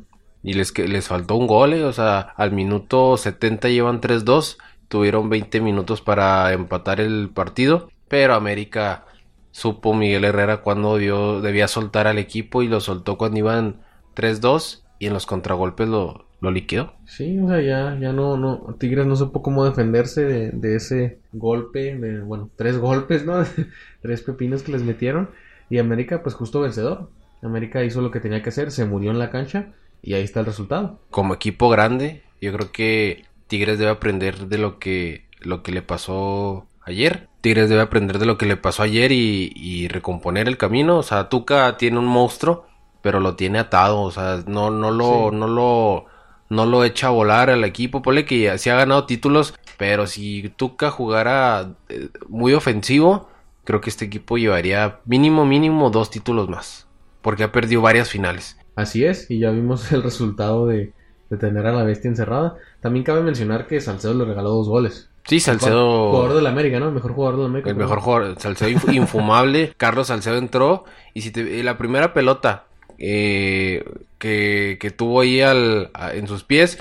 Y 0.49 0.55
les, 0.55 0.77
les 0.79 1.07
faltó 1.09 1.37
un 1.37 1.47
gol, 1.47 1.75
eh, 1.75 1.85
o 1.85 1.93
sea, 1.93 2.21
al 2.21 2.53
minuto 2.53 3.17
70 3.17 3.69
llevan 3.69 4.01
3-2, 4.01 4.59
tuvieron 4.89 5.29
20 5.29 5.61
minutos 5.61 6.01
para 6.01 6.53
empatar 6.53 7.01
el 7.01 7.31
partido, 7.35 7.91
pero 8.09 8.35
América 8.35 9.05
supo 9.51 9.95
Miguel 9.95 10.25
Herrera 10.25 10.63
cuando 10.63 10.97
dio- 10.97 11.41
debía 11.41 11.69
soltar 11.69 12.07
al 12.07 12.19
equipo 12.19 12.63
y 12.63 12.69
lo 12.69 12.81
soltó 12.81 13.19
cuando 13.19 13.39
iban 13.39 13.83
3-2 14.15 14.85
y 14.99 15.07
en 15.07 15.13
los 15.15 15.27
contragolpes 15.27 15.89
lo, 15.89 16.27
lo 16.41 16.51
liquidó. 16.51 16.95
Sí, 17.05 17.39
o 17.41 17.49
sea, 17.49 17.61
ya, 17.63 17.99
ya 17.99 18.13
no, 18.13 18.37
no, 18.37 18.77
Tigres 18.79 19.07
no 19.07 19.17
supo 19.17 19.41
cómo 19.43 19.65
defenderse 19.65 20.25
de, 20.27 20.51
de 20.53 20.77
ese 20.77 21.23
golpe, 21.33 21.97
de, 21.97 22.21
bueno, 22.21 22.51
tres 22.55 22.77
golpes, 22.79 23.25
¿no? 23.25 23.43
tres 24.03 24.23
pepinos 24.23 24.63
que 24.63 24.73
les 24.73 24.83
metieron. 24.83 25.31
Y 25.71 25.79
América, 25.79 26.23
pues 26.23 26.35
justo 26.35 26.61
vencedor. 26.61 27.11
América 27.43 27.83
hizo 27.85 28.03
lo 28.03 28.11
que 28.11 28.21
tenía 28.21 28.43
que 28.43 28.51
hacer, 28.51 28.71
se 28.71 28.85
murió 28.85 29.11
en 29.11 29.19
la 29.19 29.31
cancha 29.31 29.75
y 30.03 30.15
ahí 30.15 30.23
está 30.23 30.41
el 30.41 30.47
resultado. 30.47 30.99
Como 31.11 31.35
equipo 31.35 31.69
grande, 31.69 32.23
yo 32.41 32.53
creo 32.53 32.73
que 32.73 33.25
Tigres 33.47 33.79
debe 33.79 33.91
aprender 33.91 34.47
de 34.49 34.59
lo 34.59 34.79
que, 34.79 35.27
lo 35.41 35.63
que 35.63 35.73
le 35.73 35.83
pasó 35.83 36.67
ayer. 36.83 37.29
Tigres 37.41 37.69
debe 37.69 37.83
aprender 37.83 38.19
de 38.19 38.27
lo 38.27 38.39
que 38.39 38.47
le 38.47 38.57
pasó 38.57 38.83
ayer 38.83 39.13
y, 39.13 39.53
y 39.55 39.89
recomponer 39.89 40.49
el 40.49 40.57
camino. 40.59 40.99
O 40.99 41.03
sea, 41.03 41.29
Tuca 41.29 41.77
tiene 41.77 41.99
un 41.99 42.07
monstruo, 42.07 42.67
pero 43.03 43.21
lo 43.21 43.37
tiene 43.37 43.59
atado. 43.59 44.01
O 44.03 44.11
sea, 44.11 44.43
no, 44.47 44.71
no 44.71 44.91
lo, 44.91 45.31
Sí. 45.31 45.37
no 45.37 45.47
lo, 45.47 46.07
no 46.49 46.67
lo 46.67 46.85
echa 46.85 47.09
a 47.09 47.11
volar 47.11 47.51
al 47.51 47.65
equipo. 47.65 48.03
Ponle 48.03 48.25
que 48.25 48.41
ya, 48.41 48.59
sí 48.59 48.71
ha 48.71 48.77
ganado 48.77 49.07
títulos, 49.07 49.55
pero 49.77 50.07
si 50.07 50.49
Tuca 50.57 50.91
jugara 50.91 51.75
eh, 51.89 52.09
muy 52.29 52.55
ofensivo, 52.55 53.29
creo 53.65 53.81
que 53.81 53.91
este 53.91 54.05
equipo 54.07 54.37
llevaría 54.39 55.01
mínimo, 55.05 55.45
mínimo 55.47 55.91
dos 55.91 56.11
títulos 56.11 56.49
más. 56.49 56.87
Porque 57.23 57.45
ha 57.45 57.53
perdido 57.53 57.83
varias 57.83 58.09
finales. 58.11 58.59
Así 58.79 59.05
es, 59.05 59.29
y 59.31 59.41
ya 59.41 59.51
vimos 59.51 59.91
el 59.93 60.03
resultado 60.05 60.67
de, 60.67 60.93
de 61.31 61.37
tener 61.37 61.67
a 61.67 61.73
la 61.73 61.83
bestia 61.83 62.09
encerrada. 62.09 62.57
También 62.81 63.05
cabe 63.05 63.23
mencionar 63.23 63.67
que 63.67 63.81
Salcedo 63.81 64.15
le 64.15 64.25
regaló 64.25 64.51
dos 64.51 64.69
goles. 64.69 65.09
Sí, 65.27 65.41
Salcedo. 65.41 66.11
Jugador 66.11 66.37
de 66.37 66.43
la 66.43 66.51
América, 66.51 66.79
¿no? 66.81 66.87
El 66.89 66.95
mejor 66.95 67.13
jugador 67.13 67.37
de 67.37 67.43
la 67.43 67.49
América. 67.49 67.71
El 67.71 67.77
mejor 67.77 68.01
jugador, 68.01 68.37
Salcedo 68.39 68.71
inf- 68.71 68.95
infumable. 68.95 69.75
Carlos 69.77 70.07
Salcedo 70.07 70.37
entró. 70.39 70.85
Y 71.13 71.21
si 71.23 71.31
te, 71.33 71.63
la 71.65 71.77
primera 71.77 72.15
pelota 72.15 72.65
eh, 72.99 73.85
que, 74.19 74.79
que 74.81 74.91
tuvo 74.91 75.21
ahí 75.21 75.41
al, 75.41 75.91
a- 75.93 76.15
en 76.15 76.29
sus 76.29 76.45
pies, 76.45 76.79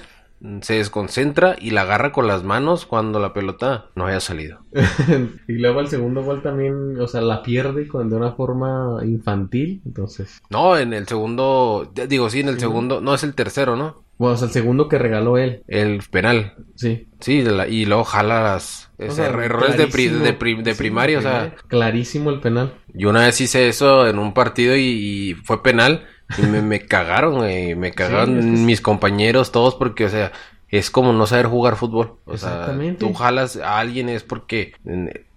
se 0.61 0.75
desconcentra 0.75 1.55
y 1.59 1.71
la 1.71 1.81
agarra 1.81 2.11
con 2.11 2.27
las 2.27 2.43
manos 2.43 2.85
cuando 2.85 3.19
la 3.19 3.33
pelota 3.33 3.87
no 3.95 4.05
haya 4.05 4.19
salido. 4.19 4.59
y 5.47 5.53
luego 5.53 5.79
el 5.81 5.87
segundo 5.87 6.23
gol 6.23 6.41
también, 6.41 6.99
o 6.99 7.07
sea, 7.07 7.21
la 7.21 7.41
pierde 7.43 7.87
con, 7.87 8.09
de 8.09 8.15
una 8.15 8.33
forma 8.33 8.99
infantil. 9.03 9.81
Entonces, 9.85 10.41
No, 10.49 10.77
en 10.77 10.93
el 10.93 11.07
segundo, 11.07 11.91
digo, 12.07 12.29
sí, 12.29 12.41
en 12.41 12.49
el 12.49 12.55
Sí. 12.55 12.61
segundo, 12.61 13.01
no 13.01 13.13
es 13.13 13.23
el 13.23 13.33
tercero, 13.35 13.75
¿no? 13.75 14.03
bueno, 14.19 14.33
o 14.33 14.37
sea, 14.37 14.47
el 14.47 14.53
segundo 14.53 14.89
que 14.89 14.97
regaló 14.97 15.37
él. 15.37 15.61
El 15.67 16.01
penal. 16.09 16.55
Sí. 16.75 17.07
Sí, 17.19 17.43
la- 17.43 17.67
y 17.67 17.85
luego 17.85 18.03
jala 18.03 18.41
las 18.41 18.89
O 18.97 19.03
ese, 19.03 19.15
sea, 19.17 19.27
errores 19.27 19.77
de, 19.77 19.85
pri- 19.85 20.07
clarísimo. 20.07 20.23
de, 20.25 20.33
pri- 20.33 20.63
de 20.63 20.73
Sí, 20.73 20.77
primaria, 20.79 21.19
o 21.19 21.21
sea, 21.21 21.55
Clarísimo 21.67 22.31
el 22.31 22.39
penal. 22.39 22.73
Yo 22.95 23.11
una 23.11 23.21
vez 23.27 23.39
hice 23.41 23.67
eso 23.67 24.07
en 24.07 24.17
un 24.17 24.33
partido 24.33 24.75
y, 24.75 24.81
y 24.81 25.33
fue 25.35 25.61
penal 25.61 26.07
y 26.37 26.41
me, 26.43 26.61
me 26.61 26.79
cagaron, 26.85 27.35
güey, 27.35 27.75
me 27.75 27.91
cagaron 27.91 28.37
es 28.39 28.45
que 28.45 28.57
sí. 28.57 28.63
mis 28.65 28.81
compañeros 28.81 29.51
todos 29.51 29.75
porque, 29.75 30.05
o 30.05 30.09
sea, 30.09 30.31
es 30.69 30.91
como 30.91 31.13
no 31.13 31.25
saber 31.27 31.45
jugar 31.47 31.75
fútbol. 31.77 32.15
O 32.25 32.37
sea, 32.37 32.49
Exactamente. 32.51 32.99
tú 32.99 33.13
jalas 33.13 33.55
a 33.57 33.79
alguien 33.79 34.09
es 34.09 34.23
porque, 34.23 34.73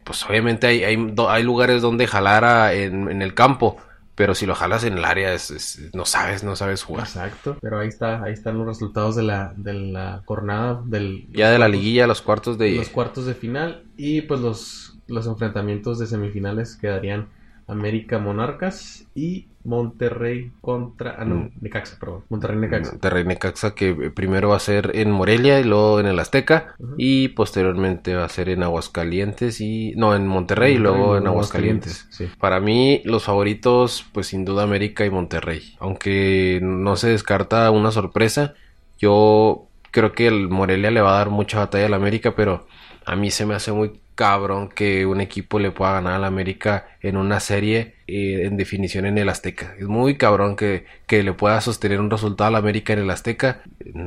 pues 0.05 0.25
obviamente 0.29 0.67
hay, 0.67 0.83
hay, 0.85 1.15
hay 1.29 1.43
lugares 1.43 1.83
donde 1.83 2.07
jalar 2.07 2.45
a- 2.45 2.73
en, 2.75 3.09
en 3.11 3.23
el 3.23 3.35
campo, 3.35 3.77
pero 4.17 4.35
si 4.35 4.45
lo 4.45 4.55
jalas 4.57 4.83
en 4.85 4.99
el 4.99 5.05
área 5.05 5.33
es, 5.33 5.51
es- 5.53 5.95
no 5.95 6.05
sabes, 6.05 6.43
no 6.43 6.57
sabes 6.57 6.83
jugar. 6.83 7.07
Exacto. 7.07 7.57
Pero 7.61 7.79
ahí 7.79 7.89
está, 7.89 8.23
ahí 8.25 8.33
están 8.33 8.59
los 8.59 8.67
resultados 8.67 9.15
de 9.15 9.23
la, 9.23 9.53
de 9.57 9.73
la 9.75 10.23
jornada 10.27 10.83
del 10.85 11.27
Ya 11.33 11.51
de 11.51 11.59
la 11.61 11.69
liguilla, 11.69 12.07
los 12.09 12.21
cuartos 12.23 12.59
de... 12.59 12.73
los 12.73 12.89
cuartos 12.89 13.25
de 13.27 13.35
final 13.35 13.85
y 13.97 14.23
pues 14.23 14.41
los, 14.41 14.99
los 15.07 15.27
enfrentamientos 15.29 15.99
de 16.01 16.07
semifinales 16.09 16.77
quedarían 16.77 17.29
América 17.69 18.19
Monarcas 18.19 19.05
y 19.15 19.47
Monterrey 19.65 20.53
contra... 20.61 21.17
Ah, 21.19 21.25
no, 21.25 21.35
Mm. 21.37 21.51
Necaxa, 21.61 21.99
perdón. 21.99 22.25
Monterrey 22.29 22.59
Necaxa. 22.59 22.93
Monterrey 22.93 23.25
Necaxa 23.25 23.75
que 23.75 24.11
primero 24.11 24.51
va 24.51 24.57
a 24.57 24.61
ser 24.61 24.93
en 24.95 25.11
Morelia 25.11 25.61
y 25.61 25.65
luego 25.65 26.01
en 26.01 26.07
el 26.07 26.19
Azteca 26.19 26.75
y 26.97 27.29
posteriormente 27.29 28.15
va 28.15 28.25
a 28.25 28.29
ser 28.29 28.49
en 28.49 28.63
Aguascalientes 28.63 29.61
y 29.61 29.93
no 29.97 30.15
en 30.15 30.27
Monterrey 30.27 30.75
y 30.75 30.79
luego 30.79 31.17
en 31.17 31.27
Aguascalientes. 31.27 32.07
Sí. 32.11 32.29
Para 32.39 32.61
mí 32.61 33.03
los 33.05 33.25
favoritos 33.25 34.07
pues 34.13 34.29
sin 34.29 34.45
duda 34.45 34.63
América 34.63 35.05
y 35.05 35.11
Monterrey, 35.11 35.75
aunque 35.79 36.61
no 36.63 36.97
se 36.97 37.09
descarta 37.11 37.71
una 37.71 37.91
sorpresa. 37.91 38.55
Yo 38.99 39.67
creo 39.91 40.13
que 40.13 40.27
el 40.27 40.49
Morelia 40.49 40.91
le 40.91 41.01
va 41.01 41.15
a 41.15 41.19
dar 41.19 41.31
mucha 41.31 41.59
batalla 41.59 41.87
al 41.87 41.95
América, 41.95 42.35
pero 42.37 42.67
a 43.07 43.17
mí 43.17 43.31
se 43.31 43.47
me 43.47 43.55
hace 43.55 43.73
muy 43.73 44.01
cabrón 44.21 44.69
que 44.69 45.07
un 45.07 45.21
equipo 45.23 45.59
le 45.59 45.71
pueda 45.71 45.93
ganar 45.95 46.13
al 46.15 46.25
América 46.25 46.87
en 47.01 47.17
una 47.17 47.41
serie 47.41 47.95
eh, 48.07 48.43
en 48.45 48.59
definición 48.59 49.07
en 49.07 49.17
el 49.17 49.29
Azteca. 49.31 49.75
Es 49.79 49.87
muy 49.87 50.17
cabrón 50.19 50.57
que, 50.57 50.85
que 51.07 51.23
le 51.23 51.33
pueda 51.33 51.59
sostener 51.63 52.01
un 52.01 52.11
resultado 52.11 52.49
al 52.49 52.57
América 52.57 52.93
en 52.93 52.99
el 52.99 53.11
Azteca. 53.11 53.63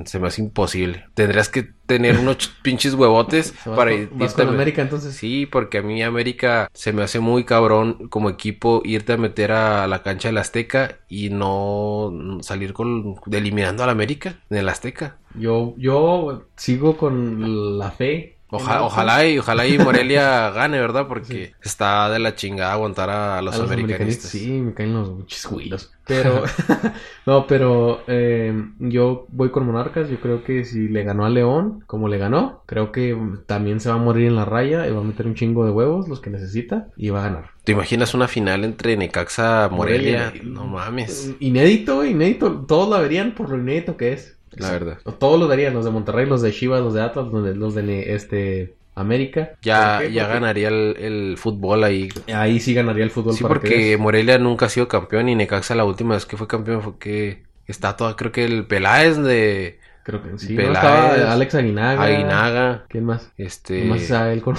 Se 0.06 0.20
me 0.20 0.28
hace 0.28 0.42
imposible. 0.44 1.06
Tendrías 1.16 1.50
que 1.50 1.64
tener 1.88 2.20
unos 2.20 2.38
ch- 2.40 2.52
pinches 2.62 2.94
huevotes 2.94 3.54
¿Vas 3.66 3.76
para 3.76 3.92
con- 3.92 4.00
ir- 4.02 4.10
vas 4.12 4.34
con 4.36 4.48
a- 4.48 4.52
América 4.52 4.84
entonces? 4.84 5.16
Sí, 5.16 5.48
porque 5.48 5.80
a 5.80 5.82
mí 5.82 6.04
América 6.04 6.70
se 6.74 6.94
me 6.94 7.02
hace 7.02 7.20
muy 7.20 7.44
cabrón 7.46 8.08
como 8.10 8.30
equipo 8.30 8.82
irte 8.86 9.14
a 9.14 9.18
meter 9.18 9.52
a 9.52 9.88
la 9.88 10.04
cancha 10.04 10.28
del 10.30 10.38
Azteca 10.38 11.00
y 11.10 11.30
no 11.32 12.38
salir 12.42 12.74
con 12.74 13.16
eliminando 13.32 13.84
al 13.84 13.90
América 13.90 14.36
en 14.52 14.58
el 14.58 14.70
Azteca. 14.70 15.18
Yo, 15.36 15.74
yo 15.78 16.46
sigo 16.56 16.98
con 16.98 17.80
la 17.80 17.90
fe. 17.92 18.33
Oja- 18.58 18.84
ojalá 18.84 19.26
y 19.28 19.40
ojalá 19.40 19.68
y 19.68 19.78
Morelia 19.78 20.50
gane, 20.56 20.80
¿verdad? 20.80 21.08
Porque 21.08 21.54
está 21.62 22.10
de 22.10 22.20
la 22.20 22.36
chingada 22.36 22.74
aguantar 22.74 23.10
a 23.10 23.42
los, 23.42 23.56
A 23.56 23.60
los 23.60 23.72
americanistas. 23.72 24.30
Sí, 24.32 24.50
me 24.52 24.74
caen 24.74 24.94
los 24.94 25.10
muchos. 25.12 25.92
Pero, 26.06 26.44
no, 27.26 27.48
pero 27.48 28.02
eh, 28.08 28.54
yo 28.80 29.26
voy 29.30 29.52
con 29.52 29.66
Monarcas. 29.66 30.10
Yo 30.10 30.20
creo 30.20 30.44
que 30.44 30.66
si 30.66 30.88
le 30.88 31.04
ganó 31.04 31.26
a 31.26 31.30
León, 31.30 31.84
como 31.88 32.08
le 32.10 32.18
ganó, 32.18 32.64
creo 32.66 32.92
que 32.92 33.18
también 33.46 33.80
se 33.80 33.90
va 33.90 33.96
a 33.96 34.00
morir 34.00 34.28
en 34.28 34.36
la 34.36 34.46
raya 34.46 34.88
y 34.88 34.92
va 34.92 35.00
a 35.02 35.04
meter 35.04 35.28
un 35.28 35.36
chingo 35.36 35.66
de 35.66 35.72
huevos, 35.72 36.08
los 36.08 36.20
que 36.20 36.30
necesita, 36.30 36.88
y 36.98 37.10
va 37.10 37.22
a 37.22 37.30
ganar. 37.30 37.50
¿Te 37.64 37.72
imaginas 37.72 38.14
una 38.14 38.28
final 38.28 38.66
entre 38.66 38.98
Necaxa 38.98 39.70
Morelia? 39.72 40.26
Morelia. 40.26 40.44
No 40.52 40.68
mames, 40.68 41.32
Inédito, 41.40 42.04
inédito. 42.04 42.66
Todos 42.68 42.90
la 42.90 43.00
verían 43.00 43.34
por 43.34 43.50
lo 43.50 43.58
inédito 43.58 43.96
que 43.98 44.14
es. 44.14 44.38
La 44.58 44.72
verdad. 44.72 44.98
Todos 45.20 45.40
lo 45.40 45.48
darían, 45.48 45.74
los 45.74 45.86
de 45.86 45.92
Monterrey, 45.92 46.26
los 46.26 46.42
de 46.42 46.52
Chivas, 46.52 46.82
los 46.82 46.94
de 46.94 47.02
Atlas, 47.02 47.28
los 47.28 47.44
de, 47.44 47.56
los 47.56 47.76
de 47.76 48.16
este, 48.16 48.76
América. 48.96 49.54
Ya, 49.62 50.04
ya 50.04 50.24
Porque 50.24 50.34
ganaría 50.34 50.68
el, 50.70 50.96
el 51.00 51.38
fútbol 51.38 51.84
ahí. 51.84 52.10
Ahí 52.34 52.60
sí 52.60 52.74
ganaría 52.74 53.04
el 53.04 53.12
fútbol. 53.12 53.34
Sí, 53.34 53.44
para 53.44 53.56
porque. 53.56 53.98
Morelia 53.98 54.38
nunca 54.38 54.68
ha 54.68 54.70
sido 54.70 54.88
campeón 54.88 55.30
y 55.30 55.36
Necaxa 55.36 55.76
la 55.76 55.86
última 55.86 56.16
vez 56.16 56.26
que 56.26 56.38
fue 56.38 56.48
campeón 56.48 56.82
fue 56.82 56.98
que 57.00 57.44
está 57.68 57.96
toda, 57.96 58.16
creo 58.16 58.32
que 58.32 58.46
el 58.46 58.66
Peláez 58.66 59.18
de 59.18 59.80
Creo 60.04 60.22
que 60.22 60.38
sí. 60.38 60.58
Estaba 60.60 61.32
Alex 61.32 61.56
Aguinaga. 61.56 62.04
Aguinaga, 62.04 62.86
¿Quién 62.90 63.06
más? 63.06 63.32
este, 63.38 63.86
Más 63.86 64.12
a 64.12 64.34
él 64.34 64.42
con 64.42 64.56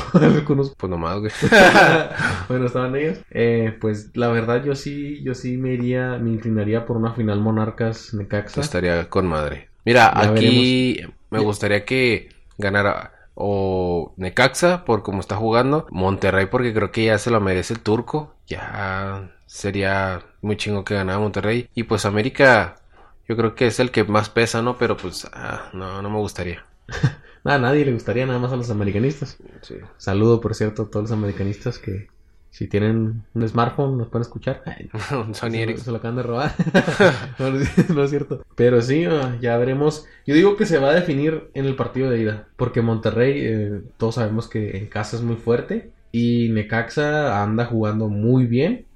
pues 0.79 0.91
nomás, 0.91 1.19
güey. 1.21 1.33
bueno, 2.49 2.67
estaban 2.67 2.97
ellos. 2.97 3.19
Eh, 3.31 3.77
pues 3.79 4.17
la 4.17 4.29
verdad 4.29 4.65
yo 4.65 4.75
sí, 4.75 5.23
yo 5.23 5.35
sí 5.35 5.59
me 5.59 5.75
iría, 5.75 6.19
me 6.19 6.31
inclinaría 6.31 6.87
por 6.87 6.97
una 6.97 7.13
final 7.13 7.41
Monarcas 7.41 8.15
Necaxa. 8.15 8.63
Estaría 8.63 9.11
con 9.11 9.27
madre. 9.27 9.69
Mira, 9.85 10.13
Ya 10.15 10.31
aquí 10.31 11.01
me 11.31 11.39
gustaría 11.41 11.85
que 11.85 12.29
ganara 12.59 13.13
o 13.35 14.15
Necaxa 14.17 14.85
por 14.85 15.03
cómo 15.03 15.21
está 15.21 15.37
jugando, 15.37 15.87
Monterrey 15.91 16.47
porque 16.47 16.73
creo 16.73 16.93
que 16.93 17.07
ya 17.07 17.19
se 17.19 17.31
lo 17.31 17.41
merece 17.41 17.75
el 17.75 17.81
turco, 17.81 18.35
ya 18.47 19.31
sería 19.47 20.23
muy 20.41 20.57
chingo 20.57 20.85
que 20.85 20.95
ganara 20.95 21.19
Monterrey 21.19 21.69
y 21.75 21.85
pues 21.85 22.05
América 22.05 22.77
yo 23.29 23.37
creo 23.37 23.55
que 23.55 23.67
es 23.67 23.81
el 23.81 23.91
que 23.91 24.05
más 24.05 24.29
pesa, 24.29 24.63
¿no? 24.63 24.77
Pero 24.79 24.97
pues 24.97 25.27
ah, 25.33 25.71
no, 25.73 26.03
no 26.03 26.11
me 26.11 26.19
gustaría. 26.19 26.65
Nada, 27.45 27.59
a 27.59 27.61
nadie 27.61 27.85
le 27.85 27.93
gustaría, 27.93 28.25
nada 28.25 28.39
más 28.39 28.53
a 28.53 28.57
los 28.57 28.71
americanistas. 28.71 29.37
Sí. 29.61 29.77
Saludo, 29.99 30.41
por 30.41 30.55
cierto, 30.55 30.85
a 30.85 30.91
todos 30.91 31.11
los 31.11 31.13
americanistas 31.13 31.79
que 31.79 32.09
si 32.55 32.69
tienen 32.69 33.25
un 33.35 33.49
smartphone 33.49 33.99
nos 33.99 34.07
pueden 34.09 34.23
escuchar. 34.23 34.63
Ay, 34.67 34.89
Sony 35.11 35.33
se, 35.35 35.49
lo- 35.49 35.55
Ericsson. 35.57 35.85
se 35.87 35.91
lo 35.91 35.97
acaban 35.97 36.17
de 36.17 36.23
robar. 36.23 36.53
no, 37.41 37.51
no 37.95 38.05
es- 38.05 38.11
cierto. 38.11 38.45
Pero 38.55 38.81
sí, 38.81 39.05
ah, 39.07 39.37
ya 39.41 39.57
veremos. 39.59 40.07
Yo 40.25 40.37
digo 40.37 40.57
que 40.57 40.65
se 40.65 40.79
va 40.79 40.91
a 40.91 40.95
definir 40.95 41.49
en 41.55 41.65
el 41.65 41.75
partido 41.75 42.11
de 42.11 42.21
ida. 42.21 42.47
Porque 42.57 42.81
Monterrey, 42.81 43.41
eh, 43.43 43.81
todos 43.97 44.15
sabemos 44.15 44.47
que 44.47 44.77
en 44.79 44.87
casa 44.87 45.17
es 45.17 45.23
muy 45.23 45.35
fuerte. 45.35 45.91
Y 46.13 46.49
Necaxa 46.51 47.43
anda 47.43 47.65
jugando 47.67 48.09
muy 48.09 48.47
bien. 48.47 48.87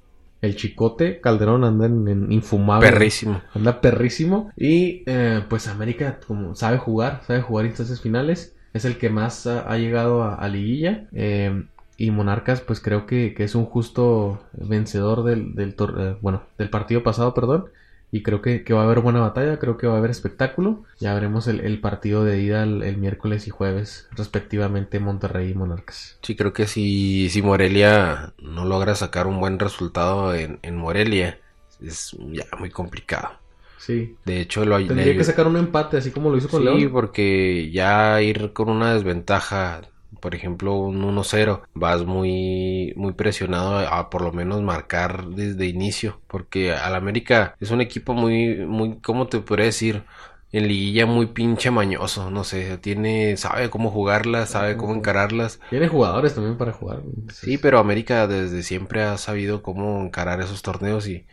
El 0.41 0.55
Chicote 0.55 1.19
Calderón 1.19 1.65
anda 1.65 1.85
en, 1.87 2.07
en 2.07 2.31
infumable. 2.31 2.89
Perrísimo. 2.89 3.41
Anda 3.53 3.81
perrísimo. 3.81 4.51
Y 4.55 5.03
eh, 5.05 5.43
pues 5.49 5.67
América, 5.67 6.17
como 6.25 6.55
sabe 6.55 6.77
jugar, 6.77 7.23
sabe 7.27 7.41
jugar 7.41 7.65
instancias 7.65 7.99
finales. 7.99 8.55
Es 8.71 8.85
el 8.85 8.97
que 8.97 9.09
más 9.09 9.45
ha, 9.47 9.69
ha 9.69 9.77
llegado 9.77 10.23
a, 10.23 10.35
a 10.35 10.47
liguilla. 10.47 11.07
Eh, 11.11 11.65
y 11.99 12.11
Monarcas, 12.11 12.61
pues 12.61 12.79
creo 12.79 13.05
que, 13.05 13.33
que 13.35 13.43
es 13.43 13.55
un 13.55 13.65
justo 13.65 14.41
vencedor 14.53 15.23
del, 15.23 15.55
del, 15.55 15.75
tor- 15.75 15.95
eh, 15.99 16.17
bueno, 16.21 16.43
del 16.57 16.69
partido 16.69 17.03
pasado, 17.03 17.33
perdón. 17.33 17.65
Y 18.11 18.23
creo 18.23 18.41
que, 18.41 18.63
que 18.63 18.73
va 18.73 18.81
a 18.81 18.85
haber 18.85 19.01
buena 19.01 19.19
batalla, 19.19 19.59
creo 19.59 19.77
que 19.77 19.85
va 19.87 19.95
a 19.95 19.97
haber 19.99 20.09
espectáculo. 20.11 20.83
Ya 20.99 21.13
veremos 21.13 21.47
el, 21.47 21.59
el 21.59 21.79
partido 21.81 22.23
de 22.23 22.41
ida 22.41 22.63
el, 22.63 22.81
el 22.83 22.97
miércoles 22.97 23.47
y 23.47 23.51
jueves, 23.51 24.07
respectivamente, 24.15 24.99
Monterrey 24.99 25.51
y 25.51 25.53
Monarcas. 25.53 26.17
Sí, 26.23 26.35
creo 26.35 26.53
que 26.53 26.67
si, 26.67 27.29
si 27.29 27.41
Morelia 27.41 28.33
no 28.39 28.65
logra 28.65 28.95
sacar 28.95 29.27
un 29.27 29.39
buen 29.39 29.59
resultado 29.59 30.35
en, 30.35 30.59
en 30.63 30.75
Morelia, 30.77 31.39
es 31.81 32.15
ya 32.19 32.45
muy 32.59 32.69
complicado. 32.71 33.31
Sí. 33.77 34.15
De 34.25 34.41
hecho, 34.41 34.65
lo 34.65 34.77
Tendría 34.77 35.13
le- 35.13 35.17
que 35.17 35.23
sacar 35.23 35.47
un 35.47 35.57
empate, 35.57 35.97
así 35.97 36.11
como 36.11 36.29
lo 36.29 36.37
hizo 36.37 36.49
con 36.49 36.61
Sí, 36.61 36.65
León. 36.65 36.91
porque 36.91 37.71
ya 37.71 38.21
ir 38.21 38.53
con 38.53 38.69
una 38.69 38.93
desventaja, 38.93 39.81
por 40.19 40.35
ejemplo, 40.35 40.75
un 40.75 41.03
1-0, 41.03 41.63
vas 41.73 42.05
muy, 42.05 42.93
muy 42.95 43.13
presionado 43.13 43.77
a, 43.77 43.99
a 43.99 44.09
por 44.09 44.21
lo 44.21 44.31
menos 44.31 44.61
marcar 44.61 45.27
desde 45.29 45.65
inicio, 45.67 46.21
porque 46.27 46.73
al 46.73 46.95
América 46.95 47.55
es 47.59 47.71
un 47.71 47.81
equipo 47.81 48.13
muy, 48.13 48.65
muy, 48.65 48.99
¿cómo 49.01 49.27
te 49.27 49.39
podría 49.39 49.65
decir? 49.65 50.03
En 50.51 50.67
liguilla 50.67 51.05
muy 51.05 51.27
pinche 51.27 51.69
mañoso, 51.69 52.31
no 52.31 52.43
sé, 52.43 52.79
tiene, 52.79 53.37
sabe 53.37 53.69
cómo 53.69 53.91
jugarlas, 53.91 54.49
sabe 54.49 54.77
cómo 54.77 54.95
encararlas. 54.95 55.59
Tiene 55.69 55.87
jugadores 55.87 56.33
también 56.33 56.57
para 56.57 56.71
jugar. 56.71 57.03
Sí, 57.31 57.59
pero 57.59 57.77
América 57.77 58.25
desde 58.25 58.63
siempre 58.63 59.03
ha 59.03 59.17
sabido 59.19 59.61
cómo 59.61 60.01
encarar 60.01 60.41
esos 60.41 60.63
torneos 60.63 61.07
y, 61.07 61.27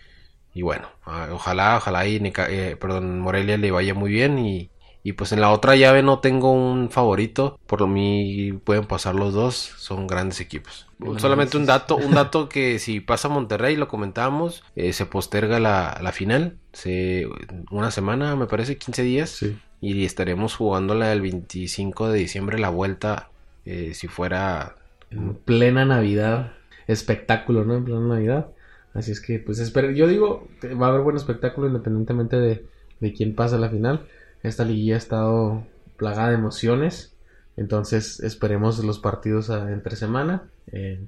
y 0.53 0.61
bueno, 0.63 0.89
ah, 1.05 1.29
ojalá, 1.33 1.77
ojalá 1.79 2.07
y 2.07 2.21
eh, 2.49 2.77
perdón, 2.79 3.21
Morelia 3.21 3.57
le 3.57 3.71
vaya 3.71 3.95
muy 3.95 4.11
bien 4.11 4.39
y, 4.39 4.71
y 5.07 5.13
pues 5.13 5.31
en 5.31 5.41
la 5.41 5.53
otra 5.53 5.77
llave 5.77 6.03
no 6.03 6.19
tengo 6.19 6.51
un 6.51 6.91
favorito, 6.91 7.61
por 7.69 7.81
lo 7.81 7.87
mí 7.87 8.53
pueden 8.65 8.87
pasar 8.87 9.15
los 9.15 9.33
dos, 9.33 9.55
son 9.55 10.09
grandes 10.09 10.41
equipos. 10.41 10.89
Solamente 11.19 11.57
un 11.57 11.65
dato, 11.65 11.97
un 11.97 12.11
dato 12.15 12.49
que 12.49 12.81
si 12.81 12.99
pasa 12.99 13.29
Monterrey, 13.29 13.77
lo 13.77 13.87
comentábamos, 13.87 14.65
eh, 14.75 14.93
se 14.93 15.07
posterga 15.07 15.61
la, 15.61 15.97
la 16.03 16.11
final, 16.11 16.57
se, 16.73 17.29
una 17.71 17.93
semana, 17.93 18.35
me 18.35 18.47
parece, 18.47 18.79
15 18.79 19.03
días, 19.05 19.31
Sí. 19.31 19.57
y 19.81 20.05
estaremos 20.05 20.57
jugándola 20.57 21.13
el 21.13 21.21
25 21.21 22.09
de 22.09 22.19
diciembre, 22.19 22.59
la 22.59 22.71
vuelta, 22.71 23.29
eh, 23.65 23.95
si 23.95 24.09
fuera 24.09 24.75
En 25.13 25.35
plena 25.35 25.85
Navidad. 25.85 26.55
Espectáculo, 26.89 27.65
¿no? 27.65 27.77
En 27.77 27.85
plena 27.85 28.01
Navidad. 28.01 28.49
Así 28.93 29.13
es 29.13 29.21
que, 29.21 29.39
pues, 29.39 29.61
espero. 29.61 29.93
Yo 29.93 30.09
digo, 30.09 30.49
que 30.61 30.75
va 30.75 30.87
a 30.87 30.91
haber 30.91 31.03
buen 31.03 31.15
espectáculo 31.17 31.69
independientemente 31.69 32.37
de, 32.41 32.65
de 32.99 33.13
quién 33.13 33.37
pasa 33.37 33.55
a 33.55 33.61
la 33.61 33.69
final. 33.69 34.07
Esta 34.47 34.65
liguilla 34.65 34.95
ha 34.95 34.99
estado 34.99 35.67
plagada 35.97 36.29
de 36.31 36.35
emociones. 36.37 37.15
Entonces, 37.57 38.21
esperemos 38.21 38.83
los 38.85 38.99
partidos 38.99 39.51
a- 39.51 39.73
entre 39.73 39.97
semana. 39.97 40.45
Eh, 40.73 41.01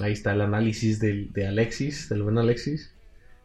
ahí 0.00 0.12
está 0.12 0.32
el 0.32 0.40
análisis 0.42 1.00
del, 1.00 1.32
de 1.32 1.46
Alexis, 1.48 2.08
del 2.08 2.22
buen 2.22 2.38
Alexis. 2.38 2.92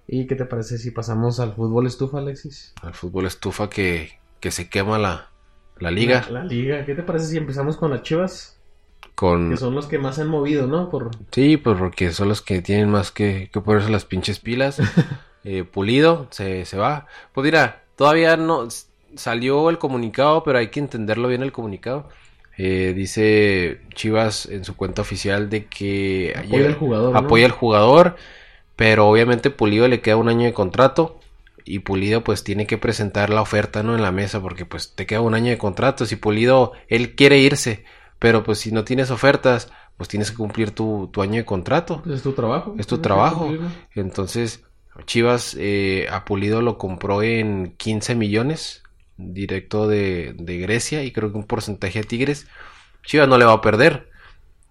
¿Y 0.08 0.28
qué 0.28 0.36
te 0.36 0.46
parece 0.46 0.78
si 0.78 0.92
pasamos 0.92 1.40
al 1.40 1.54
fútbol 1.54 1.88
estufa, 1.88 2.18
Alexis? 2.18 2.74
al 2.82 2.94
fútbol 2.94 3.26
estufa 3.26 3.70
que, 3.70 4.20
que 4.42 4.52
se 4.52 4.68
quema 4.70 5.00
la, 5.00 5.30
la 5.80 5.92
liga 5.92 6.26
La, 6.30 6.40
la 6.42 6.44
liga. 6.46 6.86
¿Qué 6.86 6.96
te 6.96 7.04
parece 7.04 7.28
si 7.28 7.38
empezamos 7.38 7.78
con 7.78 7.92
las 7.92 8.04
chivas? 8.04 8.58
con... 9.16 9.52
Que 9.52 9.58
son 9.58 9.74
los 9.76 9.88
que 9.88 10.00
más 10.00 10.16
se 10.16 10.22
han 10.24 10.28
movido, 10.30 10.68
¿no? 10.68 10.90
Por, 10.90 11.12
Sí, 11.32 11.58
pues 11.58 11.78
porque 11.78 12.12
son 12.12 12.28
los 12.30 12.42
que 12.42 12.62
tienen 12.62 12.90
más 12.90 13.12
que, 13.12 13.50
que 13.54 13.62
ponerse 13.62 13.90
las 13.90 14.06
pinches 14.06 14.40
pilas. 14.40 14.80
Eh, 15.44 15.64
Pulido 15.64 16.28
se, 16.30 16.66
se 16.66 16.78
va. 16.78 17.08
Pues 17.34 17.46
mira, 17.46 17.84
todavía 17.96 18.38
no 18.38 18.68
salió 19.16 19.70
el 19.70 19.78
comunicado, 19.78 20.44
pero 20.44 20.58
hay 20.58 20.68
que 20.70 20.80
entenderlo 20.80 21.28
bien 21.28 21.44
el 21.44 21.52
comunicado. 21.52 22.10
Eh, 22.58 22.94
dice 22.96 23.82
Chivas 23.96 24.46
en 24.46 24.66
su 24.66 24.76
cuenta 24.76 25.02
oficial 25.02 25.50
de 25.50 25.66
que 25.66 26.34
Apoya 26.38 26.68
al 26.68 26.76
jugador, 26.76 27.14
¿no? 27.14 27.18
apoya 27.20 27.46
al 27.46 27.52
jugador, 27.52 28.16
pero 28.76 29.08
obviamente 29.08 29.50
Pulido 29.50 29.88
le 29.88 30.02
queda 30.02 30.18
un 30.18 30.30
año 30.30 30.46
de 30.46 30.54
contrato 30.54 31.18
y 31.64 31.80
Pulido 31.80 32.24
pues 32.24 32.44
tiene 32.44 32.68
que 32.68 32.78
presentar 32.78 33.30
la 33.30 33.42
oferta 33.42 33.84
no 33.84 33.96
en 33.96 34.02
la 34.02 34.12
mesa 34.12 34.42
porque 34.42 34.66
pues 34.66 34.94
te 34.94 35.06
queda 35.06 35.22
un 35.22 35.34
año 35.34 35.50
de 35.50 35.58
contrato 35.58 36.06
si 36.06 36.18
Pulido 36.18 36.74
él 36.88 37.16
quiere 37.16 37.40
irse 37.40 37.86
pero 38.20 38.44
pues 38.44 38.60
si 38.60 38.72
no 38.72 38.84
tienes 38.84 39.12
ofertas 39.12 39.72
pues 40.02 40.10
tienes 40.10 40.32
que 40.32 40.38
cumplir 40.38 40.72
tu, 40.72 41.10
tu 41.14 41.22
año 41.22 41.36
de 41.36 41.46
contrato. 41.46 42.02
Es 42.12 42.24
tu 42.24 42.34
trabajo. 42.34 42.74
Es 42.80 42.88
tu 42.88 42.98
trabajo. 42.98 43.52
Entonces, 43.94 44.64
Chivas 45.06 45.56
eh, 45.60 46.08
a 46.12 46.26
Pulido 46.26 46.64
lo 46.64 46.80
compró 46.80 47.22
en 47.22 47.76
15 47.78 48.16
millones 48.16 48.81
directo 49.34 49.88
de, 49.88 50.34
de 50.38 50.58
Grecia 50.60 51.04
y 51.04 51.12
creo 51.12 51.32
que 51.32 51.38
un 51.38 51.46
porcentaje 51.48 52.00
a 52.00 52.04
Tigres. 52.04 52.48
Chivas 53.06 53.28
no 53.30 53.38
le 53.38 53.46
va 53.46 53.54
a 53.54 53.62
perder. 53.62 54.10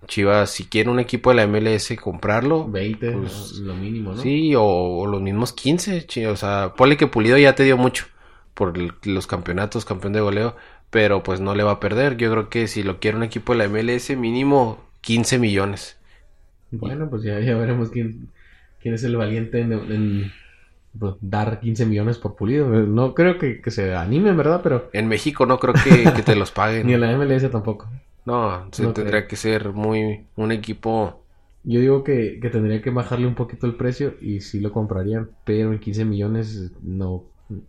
Chivas, 0.06 0.50
si 0.50 0.66
quiere 0.66 0.90
un 0.90 1.00
equipo 1.00 1.30
de 1.30 1.36
la 1.36 1.44
MLS 1.44 1.96
comprarlo, 1.96 2.72
20, 2.72 3.10
Pues, 3.12 3.52
lo 3.60 3.74
mínimo, 3.74 4.14
¿no? 4.14 4.22
sí, 4.22 4.54
o, 4.56 4.62
o 4.64 5.06
los 5.06 5.20
mismos 5.22 5.52
15. 5.52 6.06
chi- 6.06 6.26
O 6.26 6.36
sea, 6.36 6.74
ponle 6.76 6.96
que 6.96 7.06
Pulido 7.06 7.38
ya 7.38 7.54
te 7.54 7.64
dio 7.64 7.76
mucho 7.76 8.06
por 8.54 8.76
el- 8.78 8.94
los 9.04 9.26
campeonatos, 9.26 9.84
campeón 9.84 10.12
de 10.12 10.20
goleo, 10.20 10.56
pero 10.90 11.22
pues 11.22 11.40
no 11.40 11.54
le 11.54 11.62
va 11.64 11.72
a 11.72 11.80
perder. 11.80 12.16
Yo 12.16 12.30
creo 12.32 12.48
que 12.50 12.68
si 12.68 12.82
lo 12.82 13.00
quiere 13.00 13.16
un 13.16 13.22
equipo 13.24 13.52
de 13.52 13.58
la 13.58 13.64
MLS, 13.66 14.16
mínimo 14.16 14.80
15 15.02 15.38
millones. 15.38 15.98
Bueno, 16.70 17.08
pues 17.10 17.22
ya, 17.24 17.40
ya 17.40 17.56
veremos 17.56 17.90
quién, 17.90 18.32
quién 18.78 18.94
es 18.94 19.02
el 19.04 19.16
valiente 19.16 19.60
en, 19.60 19.72
en, 19.72 20.32
dar 21.20 21.60
15 21.60 21.86
millones 21.86 22.18
por 22.18 22.36
pulido. 22.36 22.68
No 22.68 23.14
creo 23.14 23.38
que, 23.38 23.60
que 23.60 23.70
se 23.70 23.94
animen, 23.94 24.36
¿verdad? 24.36 24.60
Pero 24.62 24.88
En 24.92 25.08
México 25.08 25.46
no 25.46 25.58
creo 25.58 25.74
que, 25.74 26.12
que 26.12 26.22
te 26.22 26.36
los 26.36 26.50
paguen. 26.50 26.86
ni 26.86 26.94
en 26.94 27.00
la 27.00 27.16
MLS 27.16 27.50
tampoco. 27.50 27.88
No, 28.24 28.68
se 28.72 28.82
No 28.82 28.92
tendría 28.92 29.26
que 29.26 29.36
ser 29.36 29.72
muy 29.72 30.26
un 30.36 30.52
equipo. 30.52 31.22
Yo 31.62 31.80
digo 31.80 32.04
que, 32.04 32.38
que 32.40 32.50
tendría 32.50 32.80
que 32.82 32.90
bajarle 32.90 33.26
un 33.26 33.34
poquito 33.34 33.66
el 33.66 33.74
precio 33.74 34.14
y 34.20 34.40
sí 34.40 34.60
lo 34.60 34.72
comprarían, 34.72 35.30
pero 35.44 35.72
en 35.72 35.78
15 35.78 36.04
millones 36.04 36.72
no. 36.82 37.24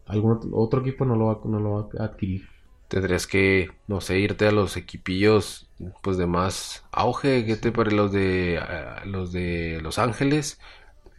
Algún 0.06 0.34
otro, 0.34 0.50
otro 0.54 0.82
equipo 0.82 1.06
no 1.06 1.16
lo, 1.16 1.26
va, 1.26 1.40
no 1.46 1.60
lo 1.60 1.72
va 1.72 2.04
a 2.04 2.06
adquirir. 2.06 2.44
Tendrías 2.88 3.26
que, 3.26 3.70
no 3.88 4.02
sé, 4.02 4.20
irte 4.20 4.48
a 4.48 4.52
los 4.52 4.78
equipillos 4.78 5.70
pues 6.02 6.18
de 6.18 6.28
más 6.28 6.84
auge, 6.92 7.46
que 7.46 7.56
te 7.56 7.72
parece 7.72 7.96
los 7.96 8.12
de 8.12 8.60
ah, 8.62 9.02
los 9.06 9.32
de 9.32 9.80
Los 9.82 9.98
Ángeles, 9.98 10.60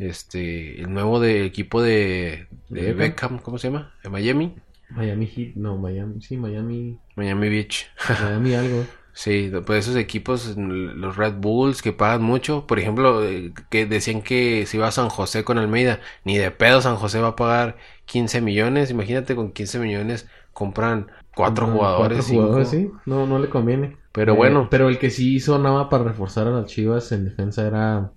este, 0.08 0.80
el 0.80 0.92
nuevo 0.92 1.20
de 1.20 1.44
equipo 1.44 1.82
de, 1.82 2.48
de 2.68 2.92
Beckham, 2.94 3.38
¿cómo 3.38 3.58
se 3.58 3.68
llama? 3.68 3.94
De 4.02 4.10
Miami, 4.10 4.56
Miami 4.88 5.26
Heat, 5.26 5.56
no, 5.56 5.76
Miami, 5.78 6.20
sí, 6.22 6.36
Miami, 6.36 6.98
Miami 7.16 7.48
Beach. 7.48 7.90
Miami 8.18 8.54
algo. 8.54 8.86
Sí, 9.14 9.52
pues 9.66 9.86
esos 9.86 9.96
equipos, 9.96 10.56
los 10.56 11.16
Red 11.16 11.34
Bulls 11.34 11.82
que 11.82 11.92
pagan 11.92 12.22
mucho, 12.22 12.66
por 12.66 12.78
ejemplo, 12.78 13.22
eh, 13.22 13.52
que 13.68 13.84
decían 13.84 14.22
que 14.22 14.64
si 14.64 14.78
va 14.78 14.88
a 14.88 14.92
San 14.92 15.10
José 15.10 15.44
con 15.44 15.58
Almeida, 15.58 16.00
ni 16.24 16.38
de 16.38 16.50
pedo 16.50 16.80
San 16.80 16.96
José 16.96 17.20
va 17.20 17.28
a 17.28 17.36
pagar 17.36 17.76
15 18.06 18.40
millones, 18.40 18.90
imagínate 18.90 19.36
con 19.36 19.52
15 19.52 19.78
millones 19.80 20.28
compran 20.54 21.10
cuatro 21.34 21.66
jugadores, 21.66 22.24
cuatro 22.26 22.34
jugadores, 22.34 22.68
sí, 22.70 22.90
no, 23.04 23.26
no 23.26 23.38
le 23.38 23.50
conviene. 23.50 23.98
Pero 24.12 24.34
Eh, 24.34 24.36
bueno, 24.36 24.68
Pero 24.70 24.88
el 24.88 24.98
que 24.98 25.10
sí 25.10 25.36
hizo 25.36 25.58
nada 25.58 25.88
para 25.88 26.04
reforzar 26.04 26.46
a 26.46 26.50
las 26.50 26.66
chivas 26.66 27.12
en 27.12 27.24
defensa 27.24 27.66
era 27.66 28.12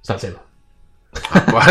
Salcedo. 0.00 0.40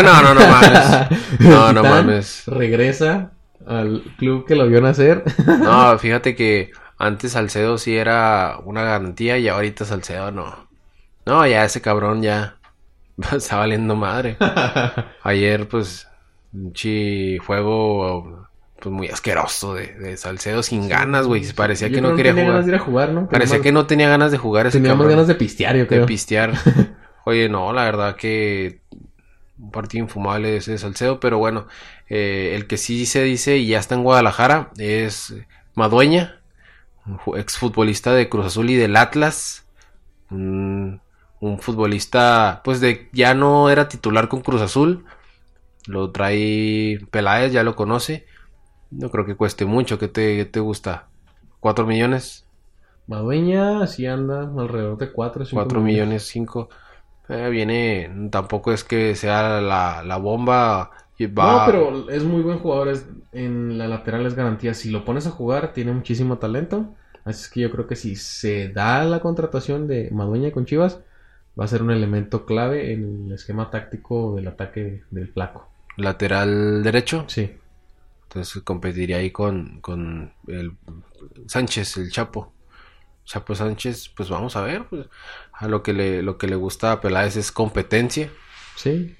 No, 0.02 0.22
no, 0.22 0.34
no 0.34 0.40
mames. 0.46 1.18
No, 1.40 1.72
no 1.72 1.82
mames. 1.82 2.44
Regresa 2.46 3.32
al 3.66 4.02
club 4.18 4.46
que 4.46 4.54
lo 4.54 4.66
vio 4.68 4.80
nacer. 4.80 5.24
No, 5.46 5.98
fíjate 6.00 6.34
que 6.34 6.70
antes 6.98 7.32
Salcedo 7.32 7.78
sí 7.78 7.96
era 7.96 8.58
una 8.64 8.82
garantía 8.84 9.38
y 9.38 9.48
ahorita 9.48 9.84
Salcedo 9.84 10.30
no. 10.30 10.68
No, 11.26 11.46
ya 11.46 11.64
ese 11.64 11.80
cabrón 11.80 12.22
ya 12.22 12.56
está 13.32 13.56
valiendo 13.56 13.96
madre. 13.96 14.36
Ayer, 15.22 15.68
pues, 15.68 16.08
un 16.52 16.72
chi 16.72 17.38
juego 17.38 18.48
pues 18.80 18.92
muy 18.92 19.06
asqueroso 19.08 19.74
de, 19.74 19.94
de 19.94 20.16
Salcedo 20.16 20.62
sin 20.64 20.88
ganas, 20.88 21.26
güey. 21.28 21.44
Parecía 21.52 21.86
Yo 21.88 21.94
que 21.96 22.00
no 22.00 22.16
quería 22.16 22.32
tenía 22.32 22.44
jugar. 22.46 22.54
ganas 22.54 22.66
de 22.66 22.72
ir 22.72 22.76
a 22.76 22.84
jugar, 22.84 23.10
¿no? 23.10 23.28
Parecía 23.28 23.60
que 23.60 23.70
no 23.72 23.86
tenía 23.86 24.08
ganas 24.08 24.32
de 24.32 24.38
jugar 24.38 24.66
ese 24.66 24.78
Teníamos 24.78 24.98
cabrón. 25.04 25.10
ganas 25.16 25.28
de 25.28 25.34
pistear, 25.36 25.74
yo 25.76 25.82
de 25.82 25.86
creo. 25.86 26.06
pistear. 26.06 26.52
Oye, 27.24 27.48
no, 27.48 27.72
la 27.72 27.84
verdad 27.84 28.16
que 28.16 28.81
un 29.62 29.70
partido 29.70 30.04
infumable 30.04 30.56
ese 30.56 30.72
de 30.72 30.78
Salcedo, 30.78 31.20
pero 31.20 31.38
bueno, 31.38 31.68
eh, 32.08 32.52
el 32.56 32.66
que 32.66 32.76
sí 32.76 33.06
se 33.06 33.22
dice 33.22 33.58
y 33.58 33.68
ya 33.68 33.78
está 33.78 33.94
en 33.94 34.02
Guadalajara 34.02 34.72
es 34.76 35.34
Madueña, 35.74 36.40
exfutbolista 37.36 38.12
de 38.12 38.28
Cruz 38.28 38.46
Azul 38.46 38.70
y 38.70 38.74
del 38.74 38.96
Atlas, 38.96 39.64
un, 40.30 41.00
un 41.40 41.60
futbolista, 41.60 42.60
pues 42.64 42.80
de 42.80 43.08
ya 43.12 43.34
no 43.34 43.70
era 43.70 43.88
titular 43.88 44.28
con 44.28 44.40
Cruz 44.40 44.60
Azul, 44.60 45.04
lo 45.86 46.10
trae 46.10 46.98
Peláez, 47.12 47.52
ya 47.52 47.62
lo 47.62 47.76
conoce, 47.76 48.26
no 48.90 49.10
creo 49.10 49.24
que 49.24 49.36
cueste 49.36 49.64
mucho, 49.64 49.96
¿qué 49.96 50.08
te, 50.08 50.36
qué 50.38 50.44
te 50.44 50.58
gusta? 50.60 51.08
¿Cuatro 51.60 51.86
millones? 51.86 52.46
Madueña 53.06 53.86
sí 53.86 54.06
anda 54.06 54.40
alrededor 54.42 54.98
de 54.98 55.12
4 55.12 55.44
4 55.52 55.80
millones 55.80 56.24
5 56.26 56.68
viene 57.28 58.28
tampoco 58.30 58.72
es 58.72 58.84
que 58.84 59.14
sea 59.16 59.60
la, 59.60 60.02
la 60.04 60.16
bomba 60.18 60.90
y 61.18 61.26
va 61.26 61.44
No, 61.44 61.64
pero 61.64 62.08
es 62.10 62.24
muy 62.24 62.42
buen 62.42 62.58
jugador. 62.58 62.88
Es, 62.88 63.06
en 63.32 63.76
la 63.78 63.88
lateral 63.88 64.26
es 64.26 64.34
garantía. 64.34 64.74
Si 64.74 64.90
lo 64.90 65.04
pones 65.04 65.26
a 65.26 65.30
jugar, 65.30 65.72
tiene 65.72 65.92
muchísimo 65.92 66.38
talento. 66.38 66.94
Así 67.24 67.42
es 67.44 67.48
que 67.50 67.60
yo 67.60 67.70
creo 67.70 67.86
que 67.86 67.96
si 67.96 68.16
se 68.16 68.68
da 68.68 69.04
la 69.04 69.20
contratación 69.20 69.86
de 69.88 70.10
Madueña 70.12 70.52
con 70.52 70.66
Chivas, 70.66 71.00
va 71.58 71.64
a 71.64 71.68
ser 71.68 71.82
un 71.82 71.90
elemento 71.90 72.46
clave 72.46 72.92
en 72.92 73.26
el 73.26 73.32
esquema 73.32 73.70
táctico 73.70 74.34
del 74.36 74.48
ataque 74.48 75.04
del 75.10 75.28
Flaco. 75.32 75.68
lateral 75.96 76.82
derecho 76.82 77.26
Sí. 77.28 77.50
entonces 78.24 78.62
competiría 78.62 79.18
ahí 79.18 79.30
con, 79.30 79.80
con 79.80 80.32
el 80.48 80.76
Sánchez 81.46 81.96
el 81.98 82.10
Chapo 82.10 82.54
Chapo 83.24 83.54
Sánchez 83.54 84.10
pues 84.16 84.28
vamos 84.30 84.56
a 84.56 84.62
ver 84.62 84.86
pues, 84.88 85.06
a 85.62 85.68
lo 85.68 85.82
que 85.82 85.92
le 85.92 86.22
lo 86.22 86.38
que 86.38 86.46
le 86.48 86.56
gusta 86.56 86.92
a 86.92 87.00
Peláez 87.00 87.36
es 87.36 87.52
competencia 87.52 88.30
Sí. 88.74 89.16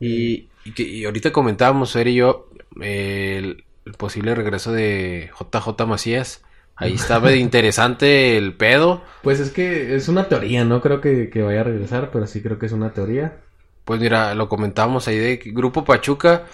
y, 0.00 0.48
y 0.64 0.72
que 0.74 0.82
y 0.82 1.04
ahorita 1.04 1.32
comentábamos 1.32 1.92
Fer 1.92 2.08
y 2.08 2.16
yo 2.16 2.48
eh, 2.82 3.36
el, 3.38 3.64
el 3.84 3.92
posible 3.94 4.34
regreso 4.34 4.72
de 4.72 5.30
JJ 5.38 5.86
Macías 5.86 6.42
ahí 6.76 6.94
está 6.94 7.20
interesante 7.36 8.36
el 8.36 8.54
pedo 8.56 9.02
Pues 9.22 9.40
es 9.40 9.50
que 9.50 9.94
es 9.94 10.08
una 10.08 10.28
teoría, 10.28 10.64
no 10.64 10.80
creo 10.80 11.00
que, 11.02 11.28
que 11.30 11.42
vaya 11.42 11.60
a 11.60 11.64
regresar, 11.64 12.10
pero 12.10 12.26
sí 12.26 12.42
creo 12.42 12.58
que 12.58 12.66
es 12.66 12.72
una 12.72 12.92
teoría. 12.94 13.42
Pues 13.84 14.00
mira, 14.00 14.34
lo 14.34 14.48
comentábamos 14.48 15.06
ahí 15.08 15.18
de 15.18 15.38
que 15.38 15.50
Grupo 15.52 15.84
Pachuca 15.84 16.46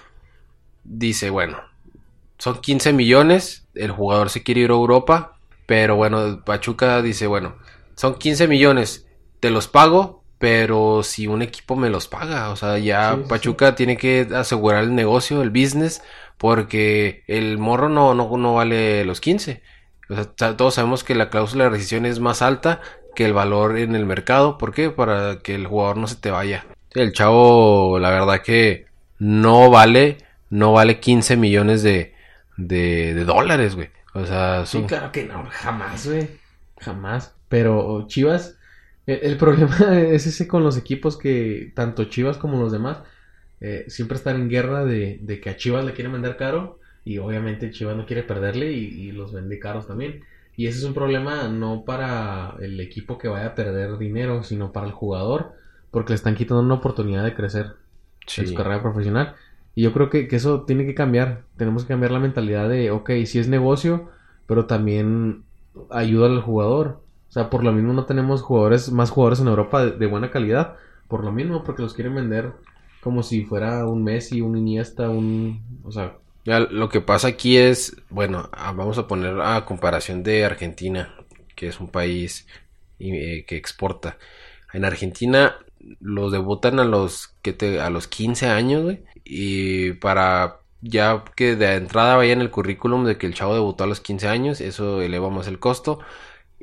dice, 0.84 1.30
bueno, 1.30 1.58
son 2.38 2.60
15 2.60 2.92
millones, 2.92 3.68
el 3.74 3.90
jugador 3.92 4.30
se 4.30 4.42
quiere 4.42 4.62
ir 4.62 4.70
a 4.70 4.74
Europa, 4.74 5.38
pero 5.66 5.96
bueno, 5.96 6.44
Pachuca 6.44 7.02
dice, 7.02 7.26
bueno, 7.26 7.56
son 7.96 8.16
15 8.18 8.48
millones, 8.48 9.06
te 9.42 9.50
los 9.50 9.68
pago, 9.68 10.24
pero 10.38 11.02
si 11.02 11.26
un 11.26 11.42
equipo 11.42 11.76
me 11.76 11.90
los 11.90 12.08
paga, 12.08 12.50
o 12.50 12.56
sea, 12.56 12.78
ya 12.78 13.16
Sí, 13.16 13.24
sí, 13.24 13.28
Pachuca 13.28 13.74
tiene 13.74 13.96
que 13.96 14.28
asegurar 14.34 14.84
el 14.84 14.94
negocio, 14.94 15.42
el 15.42 15.50
business, 15.50 16.02
porque 16.38 17.24
el 17.26 17.58
morro 17.58 17.88
no, 17.88 18.14
no, 18.14 18.36
no 18.38 18.54
vale 18.54 19.04
los 19.04 19.20
15. 19.20 19.62
O 20.10 20.14
sea, 20.14 20.56
todos 20.56 20.74
sabemos 20.74 21.04
que 21.04 21.16
la 21.16 21.30
cláusula 21.30 21.64
de 21.64 21.70
rescisión 21.70 22.06
es 22.06 22.20
más 22.20 22.42
alta 22.42 22.80
que 23.16 23.24
el 23.24 23.32
valor 23.32 23.78
en 23.78 23.96
el 23.96 24.06
mercado. 24.06 24.58
¿Por 24.58 24.72
qué? 24.74 24.90
Para 24.90 25.40
que 25.40 25.54
el 25.56 25.66
jugador 25.66 25.96
no 25.98 26.06
se 26.06 26.16
te 26.16 26.30
vaya. 26.30 26.66
El 26.92 27.12
chavo, 27.12 27.98
la 27.98 28.10
verdad 28.10 28.42
que 28.42 28.86
no 29.18 29.70
vale, 29.70 30.18
no 30.50 30.72
vale 30.72 31.00
15 31.00 31.36
millones 31.36 31.82
de, 31.82 32.14
de, 32.56 33.14
de 33.14 33.24
dólares, 33.24 33.74
güey. 33.76 33.90
O 34.14 34.26
sea, 34.26 34.66
Sí, 34.66 34.82
claro 34.86 35.12
que 35.12 35.24
no, 35.24 35.46
jamás, 35.50 36.06
güey. 36.06 36.28
Jamás. 36.78 37.34
Pero 37.48 38.06
Chivas, 38.08 38.58
el, 39.06 39.20
el 39.22 39.36
problema 39.38 39.76
es 40.02 40.26
ese 40.26 40.48
con 40.48 40.62
los 40.64 40.76
equipos 40.76 41.16
que 41.18 41.72
tanto 41.74 42.04
Chivas 42.04 42.38
como 42.38 42.58
los 42.60 42.72
demás 42.72 43.02
eh, 43.60 43.84
siempre 43.88 44.16
están 44.16 44.36
en 44.36 44.48
guerra 44.48 44.84
de, 44.84 45.18
de 45.22 45.40
que 45.40 45.50
a 45.50 45.56
Chivas 45.56 45.84
le 45.84 45.92
quieren 45.94 46.12
vender 46.12 46.36
caro 46.36 46.80
y 47.04 47.18
obviamente 47.18 47.70
Chivas 47.70 47.96
no 47.96 48.06
quiere 48.06 48.22
perderle 48.24 48.72
y, 48.72 48.84
y 49.08 49.12
los 49.12 49.32
vende 49.32 49.58
caros 49.58 49.86
también. 49.88 50.24
Y 50.56 50.66
ese 50.66 50.78
es 50.78 50.84
un 50.84 50.94
problema 50.94 51.48
no 51.48 51.84
para 51.84 52.56
el 52.60 52.80
equipo 52.80 53.18
que 53.18 53.28
vaya 53.28 53.48
a 53.48 53.54
perder 53.54 53.98
dinero, 53.98 54.42
sino 54.44 54.72
para 54.72 54.86
el 54.86 54.92
jugador, 54.92 55.52
porque 55.90 56.12
le 56.12 56.16
están 56.16 56.34
quitando 56.36 56.62
una 56.62 56.74
oportunidad 56.74 57.24
de 57.24 57.34
crecer 57.34 57.76
en 58.36 58.46
su 58.46 58.54
carrera 58.54 58.82
profesional. 58.82 59.34
Y 59.74 59.82
yo 59.82 59.92
creo 59.92 60.10
que, 60.10 60.28
que 60.28 60.36
eso 60.36 60.64
tiene 60.64 60.86
que 60.86 60.94
cambiar. 60.94 61.44
Tenemos 61.56 61.84
que 61.84 61.88
cambiar 61.88 62.12
la 62.12 62.20
mentalidad 62.20 62.68
de, 62.68 62.90
ok, 62.90 63.10
sí 63.26 63.38
es 63.38 63.48
negocio, 63.48 64.10
pero 64.46 64.66
también 64.66 65.44
ayuda 65.90 66.26
al 66.26 66.42
jugador. 66.42 67.01
O 67.32 67.34
sea, 67.34 67.48
por 67.48 67.64
lo 67.64 67.72
mismo 67.72 67.94
no 67.94 68.04
tenemos 68.04 68.42
jugadores, 68.42 68.92
más 68.92 69.08
jugadores 69.08 69.40
en 69.40 69.48
Europa 69.48 69.86
de, 69.86 70.06
buena 70.06 70.30
calidad. 70.30 70.76
Por 71.08 71.24
lo 71.24 71.32
mismo, 71.32 71.64
porque 71.64 71.80
los 71.80 71.94
quieren 71.94 72.14
vender 72.14 72.52
como 73.00 73.22
si 73.22 73.46
fuera 73.46 73.86
un 73.86 74.04
Messi, 74.04 74.42
un 74.42 74.54
Iniesta, 74.54 75.08
un... 75.08 75.80
O 75.82 75.90
sea, 75.90 76.18
Ya, 76.44 76.60
lo 76.60 76.90
que 76.90 77.00
pasa 77.00 77.28
aquí 77.28 77.56
es, 77.56 77.96
bueno, 78.10 78.50
ah, 78.52 78.72
vamos 78.72 78.98
a 78.98 79.06
poner 79.06 79.40
a 79.40 79.64
comparación 79.64 80.22
de 80.22 80.44
Argentina, 80.44 81.14
que 81.56 81.68
es 81.68 81.80
un 81.80 81.88
país 81.88 82.46
eh, 82.98 83.46
que 83.46 83.56
exporta. 83.56 84.18
En 84.74 84.84
Argentina 84.84 85.56
los 86.00 86.32
debutan 86.32 86.80
a 86.80 86.84
los 86.84 87.28
que 87.40 87.54
te, 87.54 87.80
a 87.80 87.88
los 87.88 88.08
15 88.08 88.48
años, 88.48 88.82
güey, 88.82 89.04
y 89.24 89.92
para 89.92 90.58
ya 90.82 91.24
que 91.34 91.56
de 91.56 91.76
entrada 91.76 92.16
vaya 92.16 92.34
en 92.34 92.42
el 92.42 92.50
currículum 92.50 93.06
de 93.06 93.16
que 93.16 93.26
el 93.26 93.32
chavo 93.32 93.54
debutó 93.54 93.84
a 93.84 93.86
los 93.86 94.00
15 94.00 94.28
años, 94.28 94.60
eso 94.60 95.00
eleva 95.00 95.30
más 95.30 95.46
el 95.46 95.58
costo. 95.58 96.00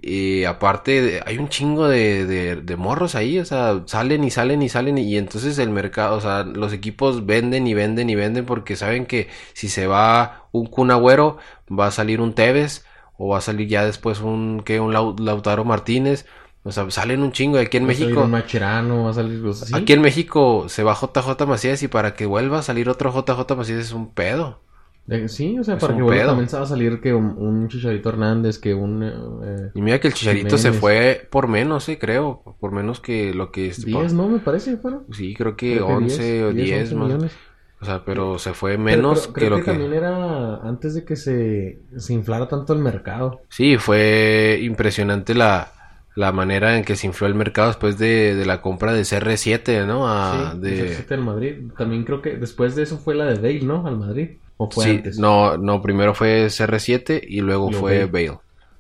Y 0.02 0.46
aparte, 0.46 1.22
hay 1.26 1.38
un 1.38 1.50
chingo 1.50 1.88
de, 1.90 2.26
de, 2.26 2.56
de, 2.56 2.76
morros 2.78 3.16
ahí, 3.16 3.38
o 3.40 3.44
sea, 3.46 3.84
salen 3.86 4.24
y 4.24 4.32
salen 4.32 4.62
y 4.62 4.70
salen 4.70 4.98
y 4.98 5.18
entonces 5.18 5.60
el 5.60 5.72
mercado, 5.72 6.16
o 6.18 6.22
sea, 6.22 6.44
los 6.44 6.72
equipos 6.72 7.26
venden 7.26 7.68
y 7.68 7.74
venden 7.74 8.10
y 8.10 8.16
venden 8.16 8.46
porque 8.46 8.78
saben 8.78 9.06
que 9.06 9.28
si 9.54 9.68
se 9.68 9.88
va 9.88 10.48
un 10.54 10.68
Kun 10.68 10.92
Agüero, 10.92 11.38
va 11.70 11.88
a 11.88 11.92
salir 11.92 12.22
un 12.22 12.34
Tevez 12.34 12.86
o 13.18 13.30
va 13.30 13.40
a 13.40 13.42
salir 13.42 13.68
ya 13.68 13.84
después 13.86 14.22
un, 14.22 14.62
que 14.64 14.80
un 14.80 14.94
Lautaro 14.94 15.66
Martínez. 15.66 16.26
O 16.64 16.72
sea, 16.72 16.90
salen 16.92 17.22
un 17.22 17.32
chingo. 17.32 17.58
Aquí 17.58 17.78
en 17.78 17.84
Va 17.84 17.88
México. 17.88 18.22
un 18.24 18.32
Macherano, 18.32 19.04
va 19.06 19.12
a 19.12 19.14
salir 19.14 19.40
los- 19.40 19.60
¿sí? 19.60 19.76
Aquí 19.76 19.94
en 19.94 20.02
México 20.02 20.68
se 20.70 20.84
va 20.84 20.94
JJ 20.96 21.46
Macías 21.46 21.84
y 21.84 21.88
para 21.90 22.14
que 22.16 22.26
vuelva 22.26 22.60
a 22.60 22.62
salir 22.64 22.90
otro 22.90 23.12
JJ 23.12 23.56
Macías 23.56 23.80
es 23.80 23.92
un 23.92 24.10
pedo. 24.14 24.60
Sí, 25.28 25.58
o 25.58 25.64
sea, 25.64 25.76
Es 25.76 25.82
para 25.82 25.96
que 25.96 26.02
vuelva 26.02 26.26
también 26.28 26.50
se 26.50 26.58
va 26.58 26.64
a 26.64 26.68
salir 26.68 27.00
que 27.02 27.14
un, 27.14 27.26
un 27.38 27.68
Chicharito 27.68 28.10
Hernández, 28.10 28.60
que 28.60 28.74
un... 28.74 29.04
Eh, 29.04 29.72
Y 29.74 29.82
mira 29.82 30.00
que 30.00 30.08
el 30.10 30.14
Chicharito 30.14 30.58
se 30.58 30.72
fue 30.72 31.28
por 31.32 31.48
menos, 31.48 31.88
eh, 31.90 31.98
creo. 31.98 32.44
Por 32.60 32.72
menos 32.72 33.00
que 33.00 33.34
lo 33.34 33.52
que 33.52 33.68
es. 33.70 33.86
10, 33.86 34.14
¿no? 34.14 34.28
Me 34.28 34.40
parece, 34.40 34.78
fueron. 34.78 35.06
Sí, 35.12 35.34
creo 35.36 35.56
que 35.56 35.74
Creo 35.76 35.88
que 35.88 35.94
11 35.94 36.44
o 36.46 36.54
10, 36.54 36.82
11 36.82 36.96
más. 36.96 37.08
millones. 37.08 37.32
O 37.82 37.86
sea, 37.86 38.04
pero 38.04 38.38
se 38.40 38.54
fue 38.54 38.72
Pero- 38.72 38.84
menos 38.84 39.22
pero 39.22 39.34
que 39.34 39.40
creo 39.40 39.50
lo 39.52 39.56
que, 39.58 39.64
que... 39.64 39.72
también 39.72 39.94
era 39.94 40.58
antes 40.58 40.94
de 40.96 41.06
que 41.06 41.16
se, 41.16 41.80
se 41.98 42.14
inflara 42.14 42.48
tanto 42.50 42.74
el 42.74 42.80
mercado. 42.80 43.42
Sí, 43.50 43.78
fue 43.78 44.60
impresionante 44.62 45.34
la, 45.34 45.72
la 46.16 46.34
manera 46.34 46.78
en 46.78 46.84
que 46.84 46.98
se 46.98 47.08
infló 47.08 47.26
el 47.28 47.36
mercado 47.36 47.70
después 47.70 47.98
de, 47.98 48.36
de 48.36 48.46
la 48.46 48.62
compra 48.62 48.92
de 48.94 49.04
CR7, 49.04 49.88
¿no? 49.88 50.08
A, 50.10 50.52
sí, 50.56 50.60
de... 50.60 50.82
el 50.82 50.90
City 50.90 51.14
al 51.14 51.24
Madrid. 51.24 51.54
También 51.78 52.04
creo 52.04 52.22
que 52.22 52.36
después 52.36 52.76
de 52.76 52.84
eso 52.84 52.98
fue 52.98 53.16
la 53.16 53.26
de 53.26 53.36
Bale, 53.36 53.62
¿no? 53.66 53.88
Al 53.88 53.98
Madrid. 53.98 54.32
¿O 54.60 54.70
fue 54.70 54.86
Sí, 54.86 54.92
antes? 54.98 55.18
no, 55.18 55.58
no, 55.58 55.82
primero 55.82 56.14
fue 56.14 56.50
CR7 56.50 57.22
y 57.28 57.42
luego 57.42 57.72
Luego 57.72 57.80
fue 57.80 58.06
Bale. 58.06 58.06
Bale. 58.06 58.40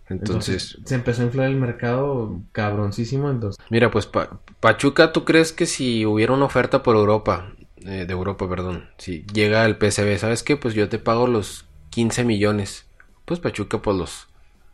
Entonces, 0.09 0.77
se 0.85 0.95
empezó 0.95 1.21
a 1.21 1.25
inflar 1.25 1.47
el 1.49 1.55
mercado 1.55 2.41
cabroncísimo. 2.51 3.29
Entonces, 3.29 3.57
mira, 3.69 3.91
pues 3.91 4.05
Pa- 4.05 4.41
Pachuca, 4.59 5.11
¿tú 5.11 5.25
crees 5.25 5.53
que 5.53 5.65
si 5.65 6.05
hubiera 6.05 6.33
una 6.33 6.45
oferta 6.45 6.83
por 6.83 6.95
Europa, 6.95 7.53
eh, 7.85 8.05
de 8.05 8.13
Europa, 8.13 8.47
perdón, 8.49 8.89
si 8.97 9.25
llega 9.33 9.65
el 9.65 9.77
PSV, 9.77 10.17
¿sabes 10.17 10.43
qué? 10.43 10.57
Pues 10.57 10.73
yo 10.73 10.89
te 10.89 10.99
pago 10.99 11.27
los 11.27 11.69
15 11.89 12.23
millones. 12.23 12.89
Pues 13.25 13.39
Pachuca, 13.39 13.81
pues 13.81 13.97
los, 13.97 14.27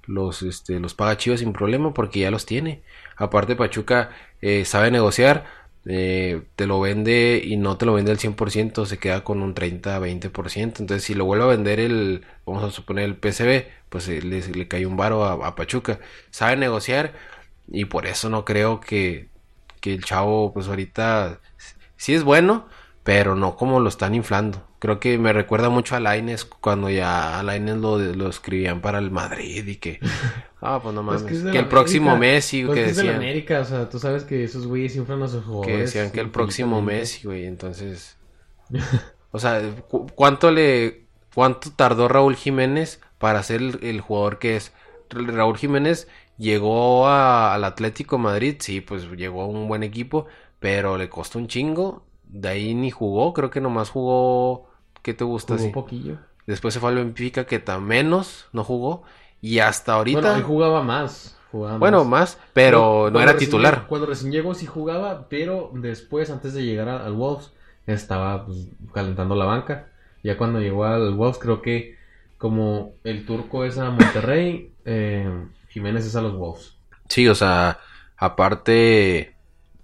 los, 0.07 0.41
este, 0.43 0.79
los 0.79 0.93
paga 0.95 1.17
Chivas 1.17 1.39
sin 1.41 1.53
problema 1.53 1.93
porque 1.93 2.19
ya 2.21 2.31
los 2.31 2.45
tiene. 2.45 2.83
Aparte, 3.17 3.55
Pachuca 3.55 4.11
eh, 4.41 4.65
sabe 4.65 4.91
negociar, 4.91 5.45
eh, 5.85 6.41
te 6.55 6.65
lo 6.65 6.79
vende 6.79 7.41
y 7.43 7.57
no 7.57 7.77
te 7.77 7.85
lo 7.85 7.93
vende 7.93 8.11
al 8.11 8.17
100%, 8.17 8.85
se 8.85 8.97
queda 8.97 9.23
con 9.23 9.41
un 9.41 9.53
30-20%. 9.53 10.79
Entonces, 10.79 11.03
si 11.03 11.13
lo 11.13 11.25
vuelve 11.25 11.45
a 11.45 11.47
vender 11.47 11.79
el, 11.79 12.25
vamos 12.45 12.63
a 12.63 12.71
suponer 12.71 13.05
el 13.05 13.15
PSV, 13.15 13.65
pues 13.89 14.07
eh, 14.09 14.21
le, 14.21 14.41
le 14.41 14.67
cae 14.67 14.85
un 14.85 14.97
varo 14.97 15.25
a, 15.25 15.55
Pachuca. 15.55 15.99
Sabe 16.31 16.57
negociar 16.57 17.13
y 17.67 17.85
por 17.85 18.07
eso 18.07 18.29
no 18.29 18.45
creo 18.45 18.79
que, 18.79 19.29
que 19.81 19.93
el 19.93 20.03
chavo, 20.03 20.53
pues 20.53 20.67
ahorita 20.67 21.39
sí 21.97 22.13
es 22.13 22.23
bueno, 22.23 22.67
pero 23.05 23.35
no 23.35 23.55
como 23.55 23.79
lo 23.79 23.89
están 23.89 24.15
inflando. 24.15 24.67
Creo 24.79 24.99
que 24.99 25.17
me 25.19 25.33
recuerda 25.33 25.69
mucho 25.69 25.95
a 25.95 26.01
Laines 26.01 26.45
cuando 26.45 26.89
ya 26.89 27.39
a 27.39 27.43
Laines 27.43 27.77
lo, 27.77 27.99
lo 27.99 28.29
escribían 28.29 28.81
para 28.81 28.99
el 28.99 29.11
Madrid 29.11 29.65
y 29.67 29.77
que, 29.77 30.01
ah, 30.61 30.81
pues 30.83 30.93
no 30.95 31.03
Pues 31.07 31.21
mames, 31.21 31.43
que 31.51 31.59
el 31.59 31.67
próximo. 31.69 32.17
Messi, 32.17 32.63
pues 32.65 32.79
que 32.79 32.83
que 32.83 32.89
es 32.91 32.95
de 32.97 33.03
la 33.05 33.11
decían, 33.11 33.21
América. 33.21 33.61
O 33.61 33.65
sea, 33.65 33.89
tú 33.89 33.99
sabes 33.99 34.23
que 34.25 34.43
esos 34.43 34.67
güeyes 34.67 34.95
inflan 34.97 35.23
a 35.23 35.27
sus 35.27 35.45
jugadores. 35.45 35.93
que 35.93 35.99
decían 35.99 36.11
que 36.11 36.19
el 36.21 36.31
próximo. 36.31 36.81
Messi, 36.81 37.25
güey, 37.27 37.45
entonces, 37.45 38.17
o 39.31 39.39
sea, 39.39 39.61
cu- 39.87 40.07
¿cuánto 40.15 40.51
le, 40.51 41.07
cuánto 41.33 41.71
tardó 41.71 42.07
Raúl 42.07 42.35
Jiménez 42.35 43.01
para 43.17 43.43
ser 43.43 43.61
el, 43.61 43.79
el 43.83 44.01
jugador 44.01 44.39
que 44.39 44.55
es? 44.57 44.73
Raúl 45.09 45.57
Jiménez 45.57 46.07
llegó 46.37 47.07
a- 47.07 47.53
al 47.53 47.63
Atlético 47.63 48.17
Madrid, 48.17 48.57
sí, 48.59 48.81
pues 48.81 49.09
llegó 49.11 49.43
a 49.43 49.47
un 49.47 49.67
buen 49.67 49.83
equipo, 49.83 50.25
pero 50.59 50.97
le 50.97 51.09
costó 51.09 51.39
un 51.39 51.47
chingo. 51.47 52.04
De 52.27 52.49
ahí 52.49 52.73
ni 52.73 52.91
jugó, 52.91 53.33
creo 53.33 53.49
que 53.49 53.61
nomás 53.61 53.89
jugó. 53.89 54.69
¿Qué 55.01 55.13
te 55.13 55.23
gusta? 55.23 55.53
Jugó 55.53 55.57
así? 55.57 55.67
un 55.67 55.73
poquillo. 55.73 56.17
Después 56.47 56.73
se 56.73 56.79
fue 56.79 56.89
al 56.89 56.95
Benfica, 56.95 57.45
que 57.45 57.59
tan 57.59 57.83
menos 57.83 58.47
no 58.53 58.63
jugó. 58.63 59.03
Y 59.41 59.59
hasta 59.59 59.93
ahorita. 59.93 60.19
Bueno, 60.19 60.29
Bueno, 60.33 60.39
él 60.39 60.47
jugaba 60.47 60.83
más. 60.83 61.37
Jugaba 61.51 62.03
más, 62.03 62.37
pero 62.53 63.09
no 63.11 63.21
era 63.21 63.31
recién 63.33 63.49
titular. 63.49 63.85
cuando 63.87 64.07
recién 64.07 64.31
llegó 64.31 64.53
sí 64.53 64.65
jugaba, 64.65 65.27
pero 65.29 65.71
después, 65.73 66.29
antes 66.29 66.53
de 66.53 66.65
llegar 66.65 66.89
al 66.89 67.13
Wolves, 67.13 67.51
estaba 67.87 68.45
pues, 68.45 68.67
calentando 68.93 69.35
la 69.35 69.45
banca. 69.45 69.87
Ya 70.23 70.37
cuando 70.37 70.59
llegó 70.59 70.83
al 70.83 71.13
Wolves, 71.13 71.37
creo 71.37 71.61
que 71.61 71.95
como 72.37 72.95
el 73.03 73.25
turco 73.25 73.63
es 73.63 73.77
a 73.77 73.89
Monterrey, 73.91 74.73
eh, 74.83 75.29
Jiménez 75.69 76.05
es 76.05 76.15
a 76.15 76.21
los 76.21 76.35
Wolves. 76.35 76.75
Sí, 77.07 77.27
o 77.27 77.35
sea, 77.35 77.79
aparte, 78.17 79.34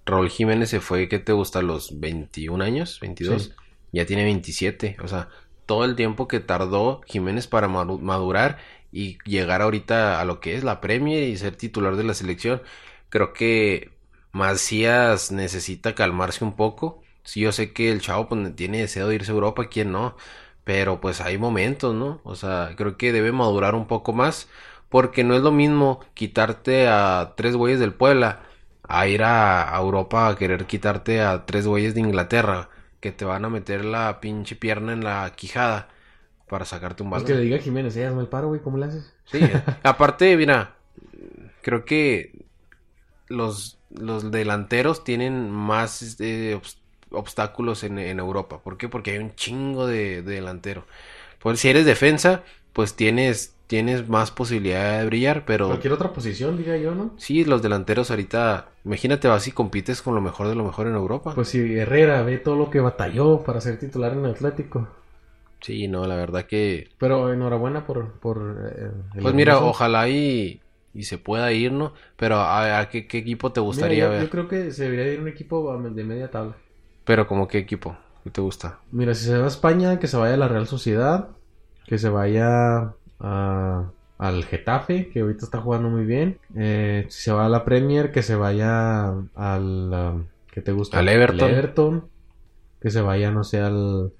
Raúl 0.04 0.28
Jiménez 0.30 0.70
se 0.70 0.80
fue, 0.80 1.08
¿qué 1.08 1.18
te 1.18 1.32
gusta? 1.32 1.60
¿A 1.60 1.62
los 1.62 2.00
21 2.00 2.62
años? 2.64 3.00
¿22? 3.00 3.38
Sí. 3.38 3.52
Ya 3.92 4.06
tiene 4.06 4.24
27. 4.24 4.96
O 5.02 5.08
sea, 5.08 5.28
todo 5.66 5.84
el 5.84 5.96
tiempo 5.96 6.28
que 6.28 6.40
tardó 6.40 7.02
Jiménez 7.06 7.46
para 7.46 7.68
madurar 7.68 8.58
y 8.90 9.18
llegar 9.24 9.62
ahorita 9.62 10.20
a 10.20 10.24
lo 10.24 10.40
que 10.40 10.56
es 10.56 10.64
la 10.64 10.80
Premier 10.80 11.22
y 11.24 11.36
ser 11.36 11.56
titular 11.56 11.96
de 11.96 12.04
la 12.04 12.14
selección. 12.14 12.62
Creo 13.10 13.32
que 13.32 13.92
Macías 14.32 15.30
necesita 15.30 15.94
calmarse 15.94 16.44
un 16.44 16.56
poco. 16.56 17.02
Sí, 17.22 17.40
yo 17.40 17.52
sé 17.52 17.72
que 17.72 17.92
el 17.92 18.00
chavo 18.00 18.28
pues, 18.28 18.56
tiene 18.56 18.80
deseo 18.80 19.08
de 19.08 19.14
irse 19.14 19.30
a 19.30 19.34
Europa, 19.34 19.68
¿quién 19.68 19.92
no? 19.92 20.16
Pero 20.64 21.00
pues 21.00 21.20
hay 21.20 21.38
momentos, 21.38 21.94
¿no? 21.94 22.20
O 22.24 22.34
sea, 22.34 22.74
creo 22.76 22.96
que 22.96 23.12
debe 23.12 23.32
madurar 23.32 23.74
un 23.74 23.86
poco 23.86 24.12
más. 24.12 24.48
Porque 24.88 25.24
no 25.24 25.34
es 25.34 25.42
lo 25.42 25.52
mismo 25.52 26.00
quitarte 26.14 26.86
a 26.88 27.34
tres 27.36 27.56
güeyes 27.56 27.80
del 27.80 27.94
Puebla 27.94 28.42
a 28.98 29.06
ir 29.08 29.22
a, 29.24 29.74
a 29.76 29.80
Europa 29.80 30.28
a 30.28 30.36
querer 30.40 30.66
quitarte 30.72 31.22
a 31.22 31.46
tres 31.46 31.66
güeyes 31.66 31.94
de 31.94 32.00
Inglaterra 32.08 32.68
que 33.00 33.12
te 33.12 33.24
van 33.24 33.44
a 33.44 33.50
meter 33.50 33.84
la 33.84 34.20
pinche 34.20 34.56
pierna 34.56 34.92
en 34.92 35.04
la 35.04 35.32
quijada 35.36 35.88
para 36.48 36.64
sacarte 36.66 37.02
un 37.04 37.10
Es 37.12 37.22
balón. 37.22 37.24
que 37.24 37.34
le 37.34 37.40
diga 37.42 37.56
a 37.56 37.60
Jiménez, 37.60 37.96
eh, 37.96 38.06
hazme 38.06 38.22
el 38.22 38.28
paro, 38.28 38.48
güey, 38.48 38.60
¿cómo 38.60 38.76
le 38.78 38.86
haces? 38.86 39.14
Sí, 39.24 39.50
aparte, 39.82 40.36
mira, 40.36 40.74
creo 41.62 41.84
que 41.84 42.46
los, 43.28 43.78
los 43.90 44.30
delanteros 44.30 45.04
tienen 45.04 45.50
más 45.50 46.02
obs- 46.20 46.78
obstáculos 47.10 47.84
en, 47.84 47.98
en 47.98 48.18
Europa. 48.20 48.62
¿Por 48.62 48.78
qué? 48.78 48.88
Porque 48.88 49.12
hay 49.12 49.18
un 49.18 49.34
chingo 49.34 49.86
de, 49.86 50.22
de 50.22 50.34
delantero. 50.36 50.86
Pues 51.40 51.60
si 51.60 51.68
eres 51.70 51.86
defensa, 51.86 52.44
pues 52.72 52.96
tienes, 52.96 53.51
tienes 53.72 54.08
más 54.08 54.30
posibilidad 54.30 55.00
de 55.00 55.06
brillar, 55.06 55.44
pero 55.46 55.68
Cualquier 55.68 55.92
otra 55.94 56.12
posición, 56.12 56.56
diga 56.56 56.76
yo, 56.76 56.94
¿no? 56.94 57.10
sí, 57.16 57.44
los 57.44 57.62
delanteros 57.62 58.10
ahorita, 58.10 58.68
imagínate, 58.84 59.28
vas 59.28 59.46
y 59.48 59.52
compites 59.52 60.02
con 60.02 60.14
lo 60.14 60.20
mejor 60.20 60.48
de 60.48 60.54
lo 60.54 60.64
mejor 60.64 60.86
en 60.88 60.94
Europa. 60.94 61.34
Pues 61.34 61.48
si 61.48 61.76
Herrera 61.76 62.22
ve 62.22 62.38
todo 62.38 62.56
lo 62.56 62.70
que 62.70 62.80
batalló 62.80 63.42
para 63.42 63.60
ser 63.60 63.78
titular 63.78 64.12
en 64.14 64.24
Atlético. 64.24 64.88
Sí, 65.60 65.88
no, 65.88 66.06
la 66.06 66.16
verdad 66.16 66.44
que... 66.46 66.90
Pero 66.98 67.32
enhorabuena 67.32 67.84
por... 67.86 68.18
por 68.20 68.38
eh, 68.76 68.90
el 69.14 69.22
Pues 69.22 69.34
mira, 69.34 69.58
ojalá 69.60 70.08
y, 70.08 70.60
y 70.92 71.04
se 71.04 71.18
pueda 71.18 71.52
ir, 71.52 71.72
¿no? 71.72 71.94
Pero 72.16 72.36
a, 72.36 72.80
a 72.80 72.88
qué, 72.88 73.06
qué 73.06 73.18
equipo 73.18 73.52
te 73.52 73.60
Mira, 73.70 73.92
gustaría 73.92 74.08
yo, 74.08 74.08
ver? 74.08 74.26
yo 74.26 74.30
creo 74.30 74.46
que 74.48 74.70
se 74.70 74.84
debería 74.84 75.12
ir 75.12 75.20
un 75.20 75.26
equipo 75.28 75.76
de 75.78 76.04
media 76.04 76.30
tabla. 76.30 76.56
Pero 77.04 77.28
como 77.28 77.46
qué 77.46 77.58
equipo, 77.58 77.96
¿qué 78.24 78.30
te 78.30 78.40
gusta? 78.40 78.80
Mira, 78.90 79.14
si 79.14 79.24
se 79.26 79.38
va 79.38 79.44
a 79.44 79.48
España, 79.48 79.98
que 79.98 80.06
se 80.06 80.16
vaya 80.16 80.34
a 80.34 80.36
la 80.36 80.48
Real 80.48 80.66
Sociedad, 80.66 81.36
que 81.86 81.98
se 81.98 82.08
vaya 82.10 82.94
a- 83.22 83.84
al 84.18 84.44
Getafe, 84.44 85.08
que 85.08 85.20
ahorita 85.20 85.44
está 85.44 85.60
jugando 85.60 85.88
muy 85.88 86.04
bien. 86.04 86.38
Eh, 86.56 87.06
si 87.08 87.22
se 87.22 87.32
va 87.32 87.46
a 87.46 87.48
la 87.48 87.64
Premier, 87.64 88.12
que 88.12 88.22
se 88.22 88.36
vaya 88.36 89.08
al... 89.34 89.92
um, 89.92 90.24
¿Qué 90.52 90.60
te 90.60 90.70
gusta? 90.72 90.98
Al 90.98 91.08
Everton. 91.08 91.50
Everton. 91.50 92.04
Que 92.80 92.90
se 92.90 93.00
vaya, 93.00 93.30
no 93.30 93.42
sé, 93.44 93.60
al... 93.60 94.12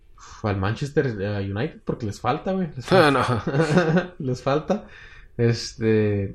Al 0.45 0.57
Manchester 0.57 1.15
eh, 1.21 1.49
United, 1.53 1.81
porque 1.85 2.07
les 2.07 2.21
falta, 2.21 2.53
güey. 2.53 2.69
Les 2.75 2.91
Ah, 2.93 3.13
falta. 3.13 3.43
no. 3.47 4.13
les 4.27 4.43
falta. 4.43 4.87
Este... 5.37 6.35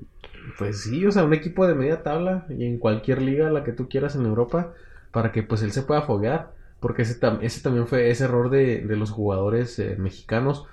Pues 0.58 0.84
sí, 0.84 1.06
o 1.06 1.12
sea, 1.12 1.26
un 1.26 1.34
equipo 1.34 1.68
de 1.68 1.76
media 1.76 2.04
tabla 2.04 2.46
y 2.50 2.66
en 2.66 2.78
cualquier 2.78 3.22
liga, 3.22 3.50
la 3.50 3.66
que 3.66 3.74
tú 3.74 3.90
quieras 3.90 4.16
en 4.16 4.26
Europa, 4.26 4.72
para 5.12 5.34
que 5.34 5.44
pues 5.44 5.62
él 5.62 5.72
se 5.74 5.82
pueda 5.82 6.04
foguear. 6.04 6.54
Porque 6.80 7.02
ese, 7.02 7.20
tam- 7.20 7.40
ese 7.42 7.62
también 7.62 7.86
fue 7.88 8.10
ese 8.12 8.26
error 8.26 8.50
de, 8.50 8.80
de 8.86 8.96
los 8.96 9.12
jugadores 9.12 9.78
eh, 9.80 9.96
mexicanos. 10.00 10.66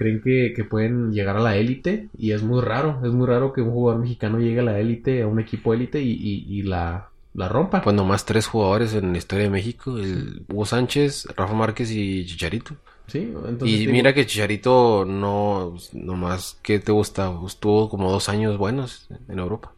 Creen 0.00 0.20
que, 0.22 0.52
que 0.56 0.64
pueden 0.64 1.12
llegar 1.12 1.36
a 1.36 1.40
la 1.40 1.56
élite 1.56 2.08
y 2.16 2.32
es 2.32 2.42
muy 2.42 2.60
raro. 2.62 3.00
Es 3.04 3.12
muy 3.12 3.26
raro 3.26 3.52
que 3.52 3.60
un 3.62 3.70
jugador 3.72 4.00
mexicano 4.00 4.38
llegue 4.40 4.60
a 4.60 4.62
la 4.62 4.78
élite, 4.80 5.22
a 5.22 5.26
un 5.26 5.40
equipo 5.40 5.74
élite 5.74 6.00
y, 6.00 6.12
y- 6.12 6.44
y 6.58 6.62
la, 6.62 7.10
la 7.34 7.48
rompa. 7.48 7.80
Pues 7.82 7.96
nomás 7.96 8.24
tres 8.26 8.46
jugadores 8.46 8.94
en 8.94 9.12
la 9.12 9.18
historia 9.18 9.44
de 9.44 9.50
México, 9.50 9.96
el 9.98 10.44
Hugo 10.48 10.66
Sánchez, 10.66 11.26
Rafa 11.36 11.54
Márquez 11.54 11.90
y 11.90 12.26
Chicharito. 12.26 12.76
Sí, 13.08 13.32
entonces 13.46 13.80
Y 13.80 13.88
mira 13.88 14.14
que 14.14 14.26
Chicharito 14.26 15.04
no, 15.06 15.74
nomás, 15.92 16.58
¿qué 16.62 16.78
te 16.78 16.92
gusta? 16.92 17.32
Estuvo 17.46 17.88
como 17.88 18.10
dos 18.12 18.28
años 18.28 18.58
buenos 18.58 19.08
en 19.28 19.38
Europa. 19.38 19.72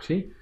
Sí. 0.00 0.32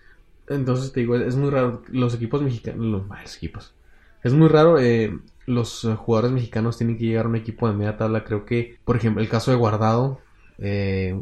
Entonces 0.48 0.92
te 0.92 1.00
digo, 1.00 1.16
es 1.16 1.36
muy 1.36 1.50
raro. 1.50 1.82
Los 1.88 2.14
equipos 2.14 2.42
mexicanos, 2.42 2.84
los, 2.86 3.08
los 3.22 3.36
equipos. 3.36 3.74
Es 4.22 4.32
muy 4.32 4.48
raro. 4.48 4.78
eh, 4.80 5.18
los 5.50 5.84
eh, 5.84 5.94
jugadores 5.94 6.32
mexicanos 6.32 6.78
tienen 6.78 6.96
que 6.98 7.04
llegar 7.06 7.26
a 7.26 7.28
un 7.28 7.36
equipo 7.36 7.68
de 7.68 7.74
media 7.76 7.96
tabla. 7.96 8.24
Creo 8.24 8.44
que, 8.46 8.78
por 8.84 8.96
ejemplo, 8.96 9.22
el 9.22 9.28
caso 9.28 9.50
de 9.50 9.56
Guardado. 9.56 10.20
eh, 10.58 11.20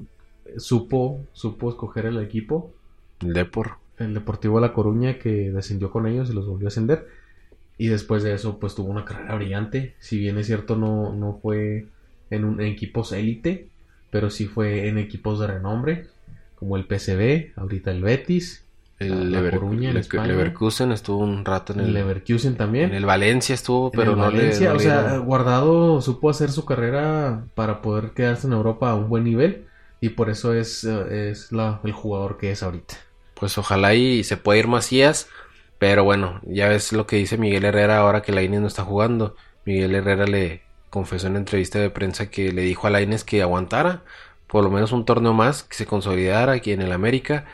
supo, 0.56 1.20
supo 1.32 1.70
escoger 1.70 2.06
el 2.06 2.18
equipo. 2.20 2.72
El 3.20 3.32
Depor. 3.34 3.72
El 3.98 4.14
Deportivo 4.14 4.60
La 4.60 4.72
Coruña 4.72 5.18
que 5.18 5.50
descendió 5.50 5.90
con 5.90 6.06
ellos 6.06 6.30
y 6.30 6.34
los 6.34 6.46
volvió 6.46 6.68
a 6.68 6.70
ascender. 6.70 7.08
Y 7.78 7.88
después 7.88 8.22
de 8.22 8.34
eso, 8.34 8.58
pues 8.58 8.74
tuvo 8.74 8.90
una 8.90 9.04
carrera 9.04 9.34
brillante. 9.36 9.94
Si 10.00 10.18
bien 10.18 10.38
es 10.38 10.46
cierto, 10.46 10.76
no, 10.76 11.12
no 11.14 11.38
fue 11.42 11.86
en, 12.30 12.44
un, 12.44 12.60
en 12.60 12.68
equipos 12.68 13.12
élite, 13.12 13.68
pero 14.10 14.30
sí 14.30 14.46
fue 14.46 14.88
en 14.88 14.98
equipos 14.98 15.38
de 15.40 15.46
renombre, 15.48 16.06
como 16.56 16.76
el 16.76 16.86
PCB, 16.86 17.52
ahorita 17.56 17.90
el 17.92 18.02
Betis, 18.02 18.64
El 18.98 19.30
La 19.32 19.40
Lever- 19.40 19.54
Coruña 19.54 19.88
en 19.90 19.94
Le- 19.94 20.00
España. 20.00 20.26
Leverkusen 20.26 20.90
estuvo 20.92 21.18
un 21.18 21.44
rato 21.44 21.72
en 21.72 21.80
el 21.80 21.94
Leverkusen 21.94 22.56
también. 22.56 22.90
en 22.90 22.96
el 22.96 23.06
Valencia 23.06 23.54
estuvo, 23.54 23.90
En 23.92 23.98
pero 23.98 24.12
el 24.12 24.18
no 24.18 24.30
le- 24.30 24.58
no 24.60 24.74
o 24.74 24.78
sea, 24.80 25.18
Guardado 25.18 26.00
supo 26.00 26.30
hacer 26.30 26.50
su 26.50 26.64
carrera 26.64 27.44
para 27.54 27.80
poder 27.80 28.10
quedarse 28.10 28.46
en 28.48 28.54
Europa 28.54 28.90
a 28.90 28.94
un 28.96 29.08
buen 29.08 29.22
nivel 29.24 29.66
y 30.00 30.10
por 30.10 30.30
eso 30.30 30.52
es, 30.52 30.82
eh, 30.84 31.30
es 31.30 31.52
la- 31.52 31.80
el 31.84 31.92
jugador 31.92 32.38
que 32.38 32.50
es 32.50 32.62
ahorita. 32.62 32.94
Pues 33.34 33.56
ojalá 33.56 33.94
y 33.94 34.24
se 34.24 34.36
pueda 34.36 34.58
ir 34.58 34.66
Macías, 34.66 35.28
pero 35.78 36.02
bueno, 36.02 36.40
ya 36.44 36.68
ves 36.68 36.92
lo 36.92 37.06
que 37.06 37.16
dice 37.16 37.38
Miguel 37.38 37.64
Herrera 37.64 37.98
ahora 37.98 38.22
que 38.22 38.32
Lainez 38.32 38.60
no 38.60 38.66
está 38.66 38.82
jugando. 38.82 39.36
Miguel 39.64 39.94
Herrera 39.94 40.26
le 40.26 40.62
confesó 40.90 41.28
en 41.28 41.36
entrevista 41.36 41.78
de 41.78 41.90
prensa 41.90 42.30
que 42.30 42.52
le 42.52 42.62
dijo 42.62 42.86
a 42.86 42.90
Lainez 42.90 43.22
que 43.22 43.42
aguantara 43.42 44.02
por 44.48 44.64
lo 44.64 44.70
menos 44.70 44.90
un 44.92 45.04
torneo 45.04 45.34
más, 45.34 45.62
que 45.62 45.76
se 45.76 45.84
consolidara 45.86 46.52
aquí 46.54 46.72
en 46.72 46.80
el 46.82 46.90
América 46.90 47.44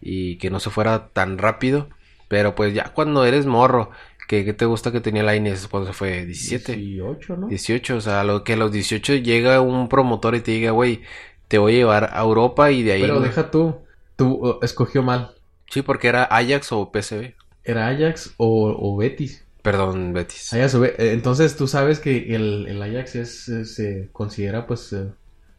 y 0.00 0.38
que 0.38 0.50
no 0.50 0.60
se 0.60 0.70
fuera 0.70 1.08
tan 1.12 1.38
rápido. 1.38 1.88
Pero 2.28 2.54
pues 2.54 2.74
ya 2.74 2.92
cuando 2.94 3.24
eres 3.24 3.46
morro, 3.46 3.90
que 4.28 4.44
¿qué 4.44 4.52
te 4.52 4.66
gusta 4.66 4.92
que 4.92 5.00
tenía 5.00 5.22
Lainez 5.22 5.66
cuando 5.68 5.88
se 5.88 5.94
fue? 5.94 6.26
17. 6.26 6.76
18, 6.76 7.36
¿no? 7.36 7.48
18, 7.48 7.96
o 7.96 8.00
sea, 8.00 8.24
lo 8.24 8.44
que 8.44 8.52
a 8.52 8.56
los 8.56 8.70
18 8.72 9.14
llega 9.16 9.60
un 9.60 9.88
promotor 9.88 10.34
y 10.34 10.40
te 10.40 10.50
diga, 10.52 10.72
güey, 10.72 11.02
te 11.48 11.58
voy 11.58 11.74
a 11.74 11.76
llevar 11.78 12.10
a 12.12 12.20
Europa 12.20 12.70
y 12.70 12.82
de 12.82 12.92
ahí... 12.92 13.02
Pero 13.02 13.20
deja 13.20 13.50
tú, 13.50 13.76
tú 14.16 14.46
uh, 14.46 14.58
escogió 14.62 15.02
mal. 15.02 15.32
Sí, 15.70 15.82
porque 15.82 16.08
era 16.08 16.24
Ajax 16.24 16.72
o 16.72 16.90
PSV. 16.92 17.34
¿Era 17.64 17.88
Ajax 17.88 18.34
o, 18.36 18.74
o 18.78 18.96
Betis? 18.96 19.44
Perdón, 19.62 20.12
Betis. 20.12 20.52
Ajax 20.52 20.74
o 20.74 20.80
Be- 20.80 20.94
eh, 20.98 21.12
Entonces 21.12 21.56
tú 21.56 21.66
sabes 21.66 21.98
que 21.98 22.34
el, 22.34 22.66
el 22.68 22.82
Ajax 22.82 23.16
es, 23.16 23.48
eh, 23.48 23.64
se 23.64 24.08
considera 24.12 24.66
pues 24.66 24.92
eh, 24.92 25.08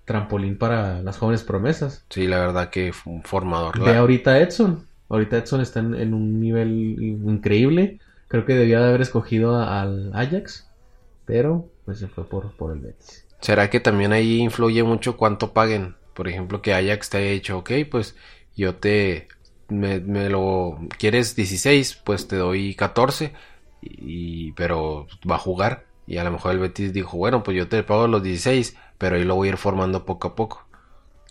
trampolín 0.09 0.57
para 0.57 1.01
las 1.03 1.17
jóvenes 1.17 1.43
promesas. 1.43 2.03
Sí, 2.09 2.27
la 2.27 2.39
verdad 2.39 2.69
que 2.69 2.91
fue 2.91 3.13
un 3.13 3.23
formador. 3.23 3.79
Ve 3.79 3.95
ahorita 3.95 4.39
Edson. 4.39 4.87
Ahorita 5.07 5.37
Edson 5.37 5.61
está 5.61 5.79
en, 5.79 5.93
en 5.95 6.13
un 6.13 6.39
nivel 6.41 6.97
increíble. 7.25 7.99
Creo 8.27 8.45
que 8.45 8.55
debía 8.55 8.79
de 8.81 8.89
haber 8.89 9.01
escogido 9.01 9.55
a- 9.55 9.81
al 9.81 10.11
Ajax. 10.13 10.67
Pero 11.25 11.69
pues 11.85 11.99
se 11.99 12.07
fue 12.07 12.27
por, 12.27 12.51
por 12.57 12.73
el 12.75 12.79
Betis. 12.79 13.25
¿Será 13.39 13.69
que 13.69 13.79
también 13.79 14.11
ahí 14.13 14.39
influye 14.39 14.83
mucho 14.83 15.15
cuánto 15.15 15.53
paguen? 15.53 15.95
Por 16.13 16.27
ejemplo, 16.27 16.61
que 16.61 16.73
Ajax 16.73 17.09
te 17.09 17.17
haya 17.19 17.31
dicho, 17.31 17.59
ok, 17.59 17.71
pues 17.89 18.15
yo 18.55 18.75
te... 18.75 19.27
Me, 19.69 19.99
me 19.99 20.29
lo... 20.29 20.79
¿Quieres 20.97 21.35
16? 21.35 22.01
Pues 22.03 22.27
te 22.27 22.35
doy 22.35 22.73
14. 22.75 23.33
Y, 23.81 24.51
pero 24.53 25.07
va 25.29 25.35
a 25.35 25.39
jugar. 25.39 25.85
Y 26.07 26.17
a 26.17 26.23
lo 26.23 26.31
mejor 26.31 26.51
el 26.53 26.59
Betis 26.59 26.91
dijo, 26.91 27.17
bueno, 27.17 27.43
pues 27.43 27.55
yo 27.55 27.67
te 27.69 27.83
pago 27.83 28.07
los 28.07 28.23
16, 28.23 28.75
pero 28.99 29.17
ahí 29.17 29.25
lo 29.25 29.35
voy 29.35 29.49
a 29.49 29.51
ir 29.53 29.57
formando 29.57 30.05
poco 30.05 30.29
a 30.29 30.35
poco. 30.35 30.67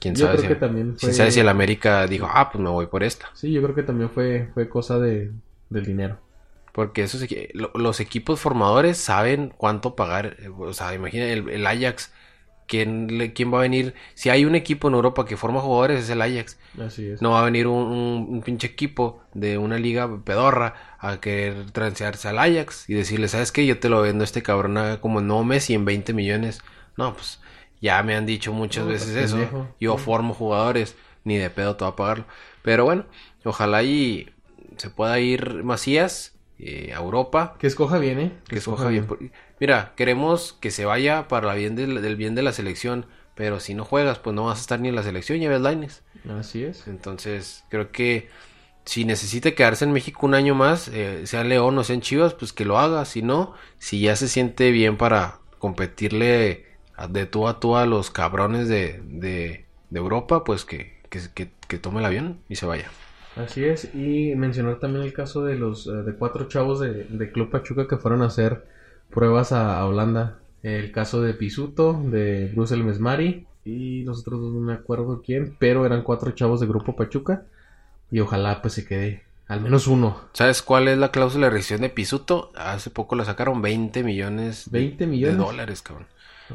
¿Quién 0.00 0.16
Yo 0.16 0.26
sabe 0.26 0.33
creo 0.33 0.42
si, 0.42 0.46
que 0.46 0.54
también 0.57 0.96
fue... 0.98 1.11
quién 1.11 1.14
sabe 1.14 1.31
si 1.33 1.40
el 1.40 1.48
América 1.50 2.07
dijo, 2.09 2.28
ah, 2.33 2.50
pues 2.52 2.62
me 2.62 2.70
voy 2.70 2.87
por 2.88 3.04
esta? 3.04 3.31
Sí, 3.33 3.52
yo 3.52 3.62
creo 3.62 3.74
que 3.74 3.83
también 3.85 4.11
fue, 4.11 4.50
fue 4.52 4.68
cosa 4.68 4.98
de, 4.98 5.33
del 5.70 5.85
dinero. 5.87 6.18
Porque 6.72 7.02
esos 7.02 7.24
los 7.74 8.00
equipos 8.00 8.40
formadores 8.40 8.98
saben 8.98 9.52
cuánto 9.57 9.96
pagar. 9.96 10.37
O 10.59 10.72
sea, 10.72 10.94
imagina 10.94 11.24
el, 11.26 11.48
el 11.48 11.66
Ajax. 11.66 12.12
¿quién, 12.68 13.33
¿Quién 13.35 13.52
va 13.54 13.59
a 13.61 13.62
venir? 13.62 13.94
Si 14.14 14.31
hay 14.31 14.44
un 14.46 14.54
equipo 14.57 14.88
en 14.88 14.94
Europa 14.94 15.26
que 15.26 15.37
forma 15.37 15.61
jugadores, 15.61 16.00
es 16.04 16.11
el 16.11 16.22
Ajax. 16.22 16.59
Así 16.78 17.09
es. 17.11 17.20
No 17.20 17.33
va 17.33 17.40
a 17.42 17.44
venir 17.44 17.68
un, 17.68 17.85
un- 17.88 18.26
un 18.31 18.42
pinche 18.42 18.68
equipo 18.68 19.22
de 19.35 19.59
una 19.59 19.78
liga 19.78 20.09
pedorra 20.24 20.74
a 21.00 21.20
querer 21.20 21.70
transearse 21.72 22.28
al 22.28 22.38
Ajax 22.40 22.88
y 22.90 22.94
decirle, 22.94 23.28
¿sabes 23.28 23.52
qué? 23.52 23.66
Yo 23.66 23.81
te 23.81 23.88
lo 23.90 24.02
vendo 24.02 24.24
a 24.24 24.26
este 24.26 24.42
cabrón 24.42 24.98
como 25.00 25.20
el 25.20 25.26
nuevo 25.28 25.44
Messi 25.44 25.74
en 25.74 25.85
20 25.87 26.14
millones. 26.14 26.61
No, 26.96 27.14
pues 27.14 27.40
ya 27.80 28.02
me 28.02 28.14
han 28.16 28.26
dicho 28.26 28.52
muchas 28.52 28.84
No, 28.84 28.90
veces 28.92 29.12
pues, 29.14 29.32
eso. 29.32 29.68
Yo 29.80 29.96
Sí. 29.96 30.04
formo 30.04 30.34
jugadores, 30.34 30.96
ni 31.24 31.36
de 31.36 31.50
pedo 31.50 31.76
te 31.76 31.84
va 31.84 31.90
a 31.90 31.96
pagarlo. 31.96 32.24
Pero 32.62 32.84
bueno, 32.84 33.06
ojalá 33.44 33.82
y 33.82 34.30
se 34.76 34.90
pueda 34.90 35.18
ir 35.18 35.64
Macías 35.64 36.34
eh, 36.58 36.92
a 36.94 36.98
Europa 36.98 37.54
Que 37.58 37.66
escoja 37.68 37.98
bien, 37.98 38.18
¿eh? 38.18 38.32
que 38.48 38.56
escoja 38.58 38.88
bien. 38.88 39.06
Mira, 39.60 39.92
queremos 39.96 40.52
que 40.60 40.70
se 40.70 40.84
vaya 40.84 41.28
para 41.28 41.46
la 41.48 41.54
bien 41.54 41.76
del, 41.76 42.02
del 42.02 42.16
bien 42.16 42.34
de 42.34 42.42
la 42.42 42.52
selección, 42.52 43.06
pero 43.34 43.60
si 43.60 43.74
no 43.74 43.84
juegas, 43.84 44.18
pues 44.18 44.34
no 44.34 44.44
vas 44.46 44.58
a 44.58 44.60
estar 44.62 44.80
ni 44.80 44.88
en 44.88 44.94
la 44.94 45.02
selección, 45.02 45.38
ya 45.40 45.48
ves 45.48 45.60
Lainez. 45.60 46.02
Así 46.38 46.64
es. 46.64 46.86
Entonces, 46.88 47.64
creo 47.68 47.90
que 47.92 48.28
si 48.84 49.04
necesita 49.04 49.52
quedarse 49.52 49.84
en 49.84 49.92
México 49.92 50.26
un 50.26 50.34
año 50.34 50.54
más, 50.54 50.88
eh, 50.88 51.26
sea 51.26 51.42
en 51.42 51.48
León 51.50 51.76
o 51.78 51.84
sea 51.84 51.94
en 51.94 52.00
Chivas, 52.00 52.34
pues 52.34 52.52
que 52.52 52.64
lo 52.64 52.78
haga. 52.78 53.04
Si 53.04 53.22
no, 53.22 53.54
si 53.78 54.00
ya 54.00 54.16
se 54.16 54.28
siente 54.28 54.70
bien 54.70 54.96
para 54.96 55.40
competirle 55.58 56.66
de 57.06 57.26
tú 57.26 57.46
a 57.48 57.61
tú 57.61 57.76
a 57.76 57.87
los 57.87 58.11
cabrones 58.11 58.68
de, 58.68 59.00
de, 59.06 59.64
de 59.90 59.98
Europa, 59.98 60.42
pues 60.44 60.64
que, 60.64 60.98
que, 61.11 61.20
que- 61.34 61.50
que 61.68 61.78
tome 61.78 62.00
el 62.00 62.06
avión 62.06 62.38
y 62.48 62.56
se 62.56 62.64
vaya. 62.66 62.87
Así 63.37 63.64
es. 63.64 63.94
Y 63.94 64.34
mencionar 64.34 64.78
también 64.80 65.04
el 65.04 65.12
caso 65.12 65.44
de 65.44 65.54
los 65.56 65.87
eh, 65.87 65.90
de 65.92 66.14
cuatro 66.14 66.48
chavos 66.48 66.80
de, 66.80 67.04
de 67.04 67.30
Club 67.30 67.50
Pachuca 67.50 67.87
que 67.87 67.98
fueron 67.98 68.22
a 68.22 68.26
hacer 68.26 68.64
pruebas 69.11 69.52
a, 69.52 69.78
a 69.78 69.87
Holanda. 69.87 70.38
El 70.62 70.90
caso 70.90 71.22
de 71.22 71.34
Pisuto, 71.34 72.00
de 72.04 72.50
Bruce 72.54 72.76
Mesmari 72.76 73.46
y 73.64 74.02
los 74.02 74.20
otros 74.20 74.40
dos 74.40 74.52
no 74.54 74.61
me 74.61 74.72
acuerdo 74.72 75.22
quién, 75.24 75.54
pero 75.58 75.87
eran 75.87 76.02
cuatro 76.02 76.30
chavos 76.32 76.58
de 76.61 76.66
Grupo 76.66 76.96
Pachuca. 76.96 77.44
Y 78.11 78.20
ojalá 78.20 78.61
pues 78.62 78.74
se 78.74 78.84
quede 78.87 79.22
al 79.46 79.61
menos 79.61 79.87
uno. 79.87 80.16
¿Sabes 80.32 80.62
cuál 80.62 80.88
es 80.88 80.98
la 80.98 81.11
cláusula 81.11 81.46
de 81.46 81.50
rescisión 81.50 81.82
de 81.82 81.90
Pisuto? 81.90 82.50
Hace 82.56 82.90
poco 82.90 83.14
la 83.14 83.24
sacaron 83.24 83.62
20 83.62 84.02
millones 84.02 84.70
de, 84.70 84.78
20 84.80 85.06
millones. 85.06 85.37
de 85.38 85.44
dólares, 85.44 85.82
cabrón. 85.82 86.06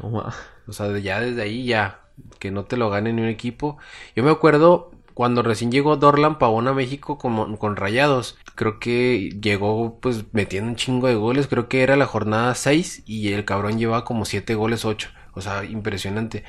O 0.02 0.72
sea, 0.72 0.96
ya 0.98 1.20
desde 1.20 1.42
ahí 1.42 1.64
ya, 1.64 2.00
que 2.38 2.50
no 2.50 2.64
te 2.64 2.76
lo 2.76 2.90
gane 2.90 3.12
ni 3.12 3.22
un 3.22 3.28
equipo. 3.28 3.78
Yo 4.14 4.22
me 4.24 4.30
acuerdo 4.30 4.90
cuando 5.14 5.42
recién 5.42 5.70
llegó 5.70 5.96
Dorlan 5.96 6.38
Pavón 6.38 6.68
a 6.68 6.74
México 6.74 7.18
con, 7.18 7.56
con 7.56 7.76
Rayados. 7.76 8.36
Creo 8.56 8.80
que 8.80 9.30
llegó 9.40 9.98
pues 10.00 10.24
metiendo 10.32 10.70
un 10.70 10.76
chingo 10.76 11.06
de 11.06 11.14
goles. 11.14 11.46
Creo 11.46 11.68
que 11.68 11.82
era 11.82 11.96
la 11.96 12.06
jornada 12.06 12.54
6 12.54 13.04
y 13.06 13.32
el 13.32 13.44
cabrón 13.44 13.78
llevaba 13.78 14.04
como 14.04 14.24
7 14.24 14.54
goles 14.54 14.84
8. 14.84 15.10
O 15.34 15.40
sea, 15.40 15.64
impresionante. 15.64 16.44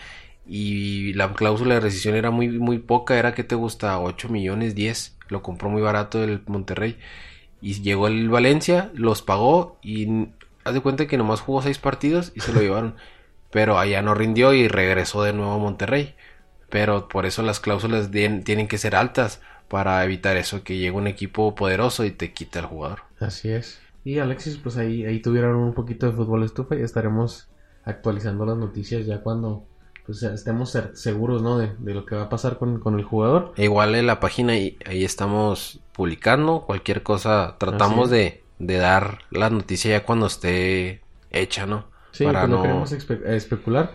Y 0.48 1.14
la 1.14 1.34
cláusula 1.34 1.76
de 1.76 1.80
rescisión 1.80 2.16
era 2.16 2.32
muy, 2.32 2.50
muy 2.50 2.80
poca. 2.80 3.18
Era 3.18 3.34
que 3.34 3.44
te 3.44 3.56
gusta 3.56 4.00
8 4.00 4.30
millones 4.30 4.76
10. 4.76 5.18
Lo 5.30 5.42
compró 5.42 5.70
muy 5.70 5.82
barato 5.82 6.24
el 6.24 6.42
Monterrey. 6.48 6.98
Y 7.62 7.82
llegó 7.82 8.08
el 8.08 8.30
Valencia, 8.30 8.92
los 8.94 9.22
pagó 9.22 9.78
y 9.82 10.28
haz 10.64 10.74
de 10.74 10.82
cuenta 10.82 11.08
que 11.08 11.18
nomás 11.18 11.42
jugó 11.42 11.62
6 11.62 11.78
partidos 11.80 12.32
y 12.36 12.42
se 12.42 12.52
lo 12.52 12.62
llevaron 12.62 12.96
pero 13.56 13.80
allá 13.80 14.02
no 14.02 14.14
rindió 14.14 14.52
y 14.52 14.68
regresó 14.68 15.24
de 15.24 15.32
nuevo 15.32 15.54
a 15.54 15.58
Monterrey. 15.58 16.14
Pero 16.70 17.08
por 17.08 17.26
eso 17.26 17.42
las 17.42 17.62
cláusulas 17.62 18.12
tienen 18.12 18.68
que 18.68 18.78
ser 18.78 18.98
altas 18.98 19.40
para 19.70 20.04
evitar 20.04 20.36
eso, 20.36 20.62
que 20.62 20.76
llegue 20.76 20.92
un 20.92 21.08
equipo 21.08 21.56
poderoso 21.56 22.04
y 22.04 22.12
te 22.12 22.34
quite 22.34 22.60
al 22.60 22.66
jugador. 22.66 23.04
Así 23.18 23.50
es. 23.50 23.80
Y 24.04 24.20
Alexis, 24.20 24.58
pues 24.58 24.76
ahí, 24.76 25.06
ahí 25.06 25.22
tuvieron 25.22 25.56
un 25.56 25.74
poquito 25.74 26.06
de 26.06 26.12
fútbol 26.12 26.44
estufa 26.44 26.76
y 26.76 26.82
estaremos 26.82 27.48
actualizando 27.86 28.46
las 28.46 28.58
noticias 28.58 29.06
ya 29.06 29.22
cuando 29.22 29.64
pues 30.06 30.22
estemos 30.24 30.78
seguros, 30.92 31.42
¿no? 31.42 31.58
De, 31.58 31.72
de 31.80 31.94
lo 31.94 32.06
que 32.06 32.18
va 32.18 32.24
a 32.24 32.30
pasar 32.30 32.58
con, 32.58 32.82
con 32.82 33.00
el 33.00 33.06
jugador. 33.06 33.54
E 33.56 33.64
igual 33.64 33.96
en 33.96 34.06
la 34.06 34.20
página 34.20 34.52
ahí, 34.52 34.78
ahí 34.86 35.06
estamos 35.06 35.80
publicando 35.94 36.66
cualquier 36.66 37.04
cosa. 37.04 37.56
Tratamos 37.58 38.10
de, 38.10 38.44
de 38.60 38.76
dar 38.76 39.20
la 39.32 39.50
noticia 39.50 39.92
ya 39.92 40.04
cuando 40.04 40.26
esté 40.26 41.00
hecha, 41.32 41.66
¿no? 41.66 41.95
Sí, 42.16 42.24
Para 42.24 42.42
pues 42.42 42.50
no 42.50 42.58
no- 42.58 42.62
queremos 42.64 42.92
espe- 42.94 43.26
especular. 43.28 43.92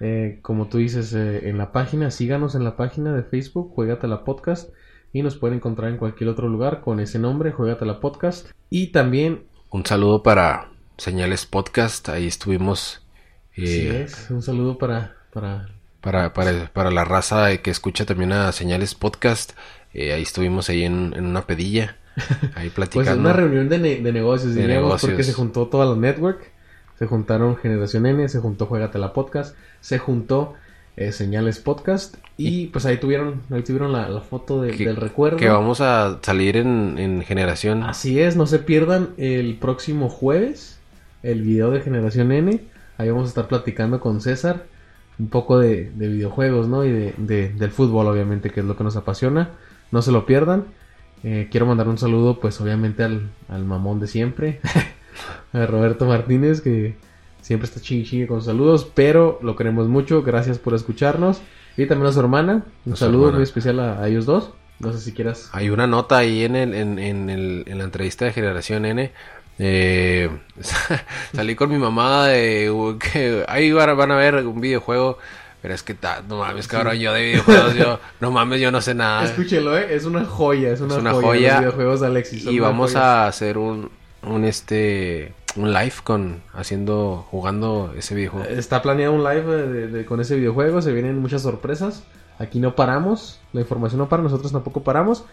Eh, 0.00 0.38
como 0.42 0.68
tú 0.68 0.78
dices, 0.78 1.12
eh, 1.12 1.48
en 1.48 1.58
la 1.58 1.72
página, 1.72 2.10
síganos 2.10 2.54
en 2.54 2.64
la 2.64 2.76
página 2.76 3.14
de 3.14 3.22
Facebook, 3.24 3.72
Juegatela 3.74 4.24
Podcast, 4.24 4.70
y 5.12 5.22
nos 5.22 5.36
pueden 5.36 5.56
encontrar 5.56 5.90
en 5.90 5.96
cualquier 5.96 6.30
otro 6.30 6.48
lugar 6.48 6.80
con 6.82 7.00
ese 7.00 7.18
nombre, 7.18 7.50
Juegatela 7.52 8.00
Podcast. 8.00 8.50
Y 8.70 8.88
también, 8.88 9.44
Un 9.70 9.84
saludo 9.84 10.22
para 10.22 10.70
Señales 10.96 11.46
Podcast. 11.46 12.08
Ahí 12.08 12.26
estuvimos. 12.26 13.02
eh, 13.56 13.66
sí 13.66 13.88
es, 13.88 14.30
un 14.30 14.40
saludo 14.40 14.78
para, 14.78 15.16
para 15.32 15.68
Para, 16.00 16.32
para, 16.32 16.70
para 16.72 16.90
la 16.92 17.04
raza 17.04 17.54
que 17.58 17.70
escucha 17.70 18.06
también 18.06 18.32
a 18.32 18.52
Señales 18.52 18.94
Podcast, 18.94 19.52
eh, 19.92 20.12
ahí 20.12 20.22
estuvimos 20.22 20.68
ahí 20.70 20.84
en, 20.84 21.12
en 21.16 21.26
una 21.26 21.42
pedilla, 21.46 21.96
ahí 22.54 22.70
Pues 22.74 22.88
platicando. 22.88 23.20
una 23.20 23.32
reunión 23.32 23.68
de, 23.68 23.78
ne- 23.78 24.00
de 24.00 24.12
negocios, 24.12 24.54
De 24.54 24.60
diríamos, 24.62 24.84
negocios. 24.86 25.10
porque 25.10 25.24
se 25.24 25.32
juntó 25.32 25.66
toda 25.66 25.86
la 25.86 25.96
network, 25.96 26.52
se 26.98 27.06
juntaron 27.06 27.56
Generación 27.56 28.06
N, 28.06 28.28
se 28.28 28.40
juntó 28.40 28.66
Juegatela 28.66 29.12
Podcast, 29.12 29.56
se 29.80 29.98
juntó 29.98 30.54
eh, 30.96 31.12
Señales 31.12 31.60
Podcast 31.60 32.16
y 32.36 32.66
pues 32.66 32.84
ahí 32.86 32.96
tuvieron, 32.98 33.42
ahí 33.50 33.62
tuvieron 33.62 33.92
la, 33.92 34.08
la 34.08 34.20
foto 34.20 34.60
de- 34.62 34.72
Que- 34.72 34.84
del 34.86 34.96
recuerdo. 34.96 35.36
que 35.36 35.48
vamos 35.48 35.80
a 35.80 36.18
salir 36.22 36.56
en, 36.56 36.96
en 36.98 37.22
generación. 37.22 37.84
Así 37.84 38.20
es, 38.20 38.36
no 38.36 38.46
se 38.46 38.58
pierdan 38.58 39.10
el 39.16 39.56
próximo 39.58 40.08
jueves 40.08 40.80
el 41.22 41.42
video 41.42 41.70
de 41.70 41.80
Generación 41.80 42.32
N. 42.32 42.60
Ahí 42.96 43.10
vamos 43.10 43.26
a 43.26 43.28
estar 43.28 43.46
platicando 43.48 44.00
con 44.00 44.20
César 44.20 44.64
un 45.20 45.28
poco 45.28 45.58
de, 45.58 45.90
de 45.94 46.08
videojuegos, 46.08 46.68
¿no? 46.68 46.84
Y 46.84 46.90
de, 46.92 47.14
de- 47.16 47.48
del 47.50 47.70
fútbol, 47.70 48.06
obviamente, 48.06 48.50
que 48.50 48.60
es 48.60 48.66
lo 48.66 48.76
que 48.76 48.84
nos 48.84 48.96
apasiona. 48.96 49.50
No 49.92 50.00
se 50.02 50.10
lo 50.12 50.26
pierdan. 50.26 50.64
Eh, 51.24 51.48
quiero 51.50 51.66
mandar 51.66 51.88
un 51.88 51.98
saludo, 51.98 52.38
pues 52.40 52.60
obviamente 52.60 53.02
al, 53.02 53.30
al 53.48 53.64
mamón 53.64 53.98
de 53.98 54.06
siempre, 54.06 54.60
a 55.52 55.66
Roberto 55.66 56.04
Martínez, 56.06 56.60
que 56.60 56.96
siempre 57.42 57.66
está 57.68 57.80
chingue 57.80 58.04
chingue 58.08 58.26
con 58.26 58.42
saludos, 58.42 58.90
pero 58.94 59.38
lo 59.42 59.56
queremos 59.56 59.88
mucho. 59.88 60.22
Gracias 60.22 60.58
por 60.58 60.74
escucharnos. 60.74 61.40
Y 61.76 61.86
también 61.86 62.08
a 62.08 62.12
su 62.12 62.20
hermana. 62.20 62.64
Un 62.86 62.92
A 62.94 62.96
saludo 62.96 63.20
hermana. 63.24 63.36
muy 63.38 63.42
especial 63.44 63.78
a, 63.80 64.02
a 64.02 64.08
ellos 64.08 64.26
dos. 64.26 64.50
No 64.80 64.92
sé 64.92 65.00
si 65.00 65.12
quieras. 65.12 65.48
Hay 65.52 65.70
una 65.70 65.86
nota 65.86 66.18
ahí 66.18 66.44
en, 66.44 66.56
el, 66.56 66.74
en, 66.74 66.98
en, 66.98 67.30
el- 67.30 67.64
en 67.66 67.78
la 67.78 67.84
entrevista 67.84 68.24
de 68.24 68.32
Generación 68.32 68.84
N. 68.84 69.10
eh, 69.58 70.28
salí 71.34 71.54
con 71.56 71.70
mi 71.70 71.78
mamá 71.78 72.26
de 72.28 72.72
que 73.12 73.44
ahí 73.48 73.72
van, 73.72 73.88
a- 73.90 73.94
van 73.94 74.10
a 74.12 74.16
ver 74.16 74.34
un 74.46 74.60
videojuego. 74.60 75.18
Pero 75.60 75.74
es 75.74 75.82
que 75.82 75.94
ta- 75.94 76.22
no 76.28 76.38
mames, 76.38 76.68
cabrón, 76.68 76.96
yo 76.98 77.12
de 77.12 77.22
videojuegos, 77.24 77.74
yo, 77.74 77.98
no 78.20 78.30
mames, 78.30 78.60
yo 78.60 78.70
no 78.70 78.80
sé 78.80 78.94
nada. 78.94 79.24
Escúchelo, 79.24 79.76
¿eh? 79.76 79.88
Es 79.90 80.04
una 80.04 80.24
joya, 80.24 80.70
es 80.70 80.80
una, 80.80 80.94
Es 80.94 81.00
una 81.00 81.12
joya. 81.12 81.26
joya. 81.26 81.50
Los 81.54 81.60
videojuegos 81.60 82.00
de 82.00 82.06
Alexis. 82.06 82.44
Y 82.46 82.60
vamos 82.60 82.94
a 82.94 83.26
hacer 83.26 83.58
un, 83.58 83.90
un 84.22 84.44
este, 84.44 85.32
un 85.56 85.72
live 85.72 85.94
con, 86.04 86.42
haciendo, 86.52 87.26
jugando 87.30 87.92
ese 87.96 88.14
videojuego. 88.14 88.48
Está 88.48 88.82
planeado 88.82 89.12
un 89.14 89.22
live 89.24 89.52
eh, 89.52 89.66
de- 89.66 89.86
de- 89.88 90.04
con 90.06 90.20
ese 90.20 90.36
videojuego, 90.36 90.82
se 90.82 90.92
vienen 90.92 91.18
muchas 91.18 91.42
sorpresas. 91.42 92.02
Aquí 92.38 92.60
no 92.60 92.76
paramos, 92.76 93.40
la 93.52 93.60
información 93.62 93.98
no 93.98 94.08
para, 94.08 94.22
nosotros 94.22 94.52
tampoco 94.52 94.82
paramos. 94.82 95.24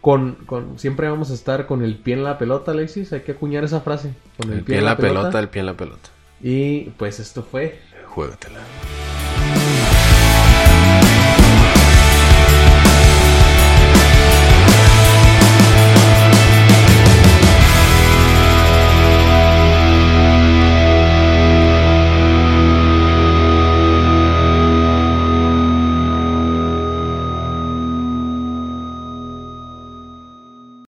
Con, 0.00 0.34
con, 0.46 0.78
siempre 0.80 1.08
vamos 1.08 1.30
a 1.30 1.34
estar 1.34 1.66
con 1.66 1.82
el 1.84 1.96
pie 1.96 2.14
en 2.14 2.24
la 2.24 2.36
pelota, 2.38 2.72
Alexis. 2.72 3.12
Hay 3.12 3.20
que 3.20 3.32
acuñar 3.32 3.62
esa 3.64 3.80
frase. 3.82 4.14
Con 4.36 4.52
El 4.52 4.62
pie 4.62 4.78
en 4.78 4.84
la 4.84 4.96
pelota, 4.96 5.38
el 5.38 5.48
pie 5.48 5.60
en 5.60 5.66
la 5.66 5.74
pelota. 5.74 6.08
Y 6.42 6.90
pues 6.98 7.20
esto 7.20 7.42
fue 7.44 7.78
Juégatela. 8.08 8.58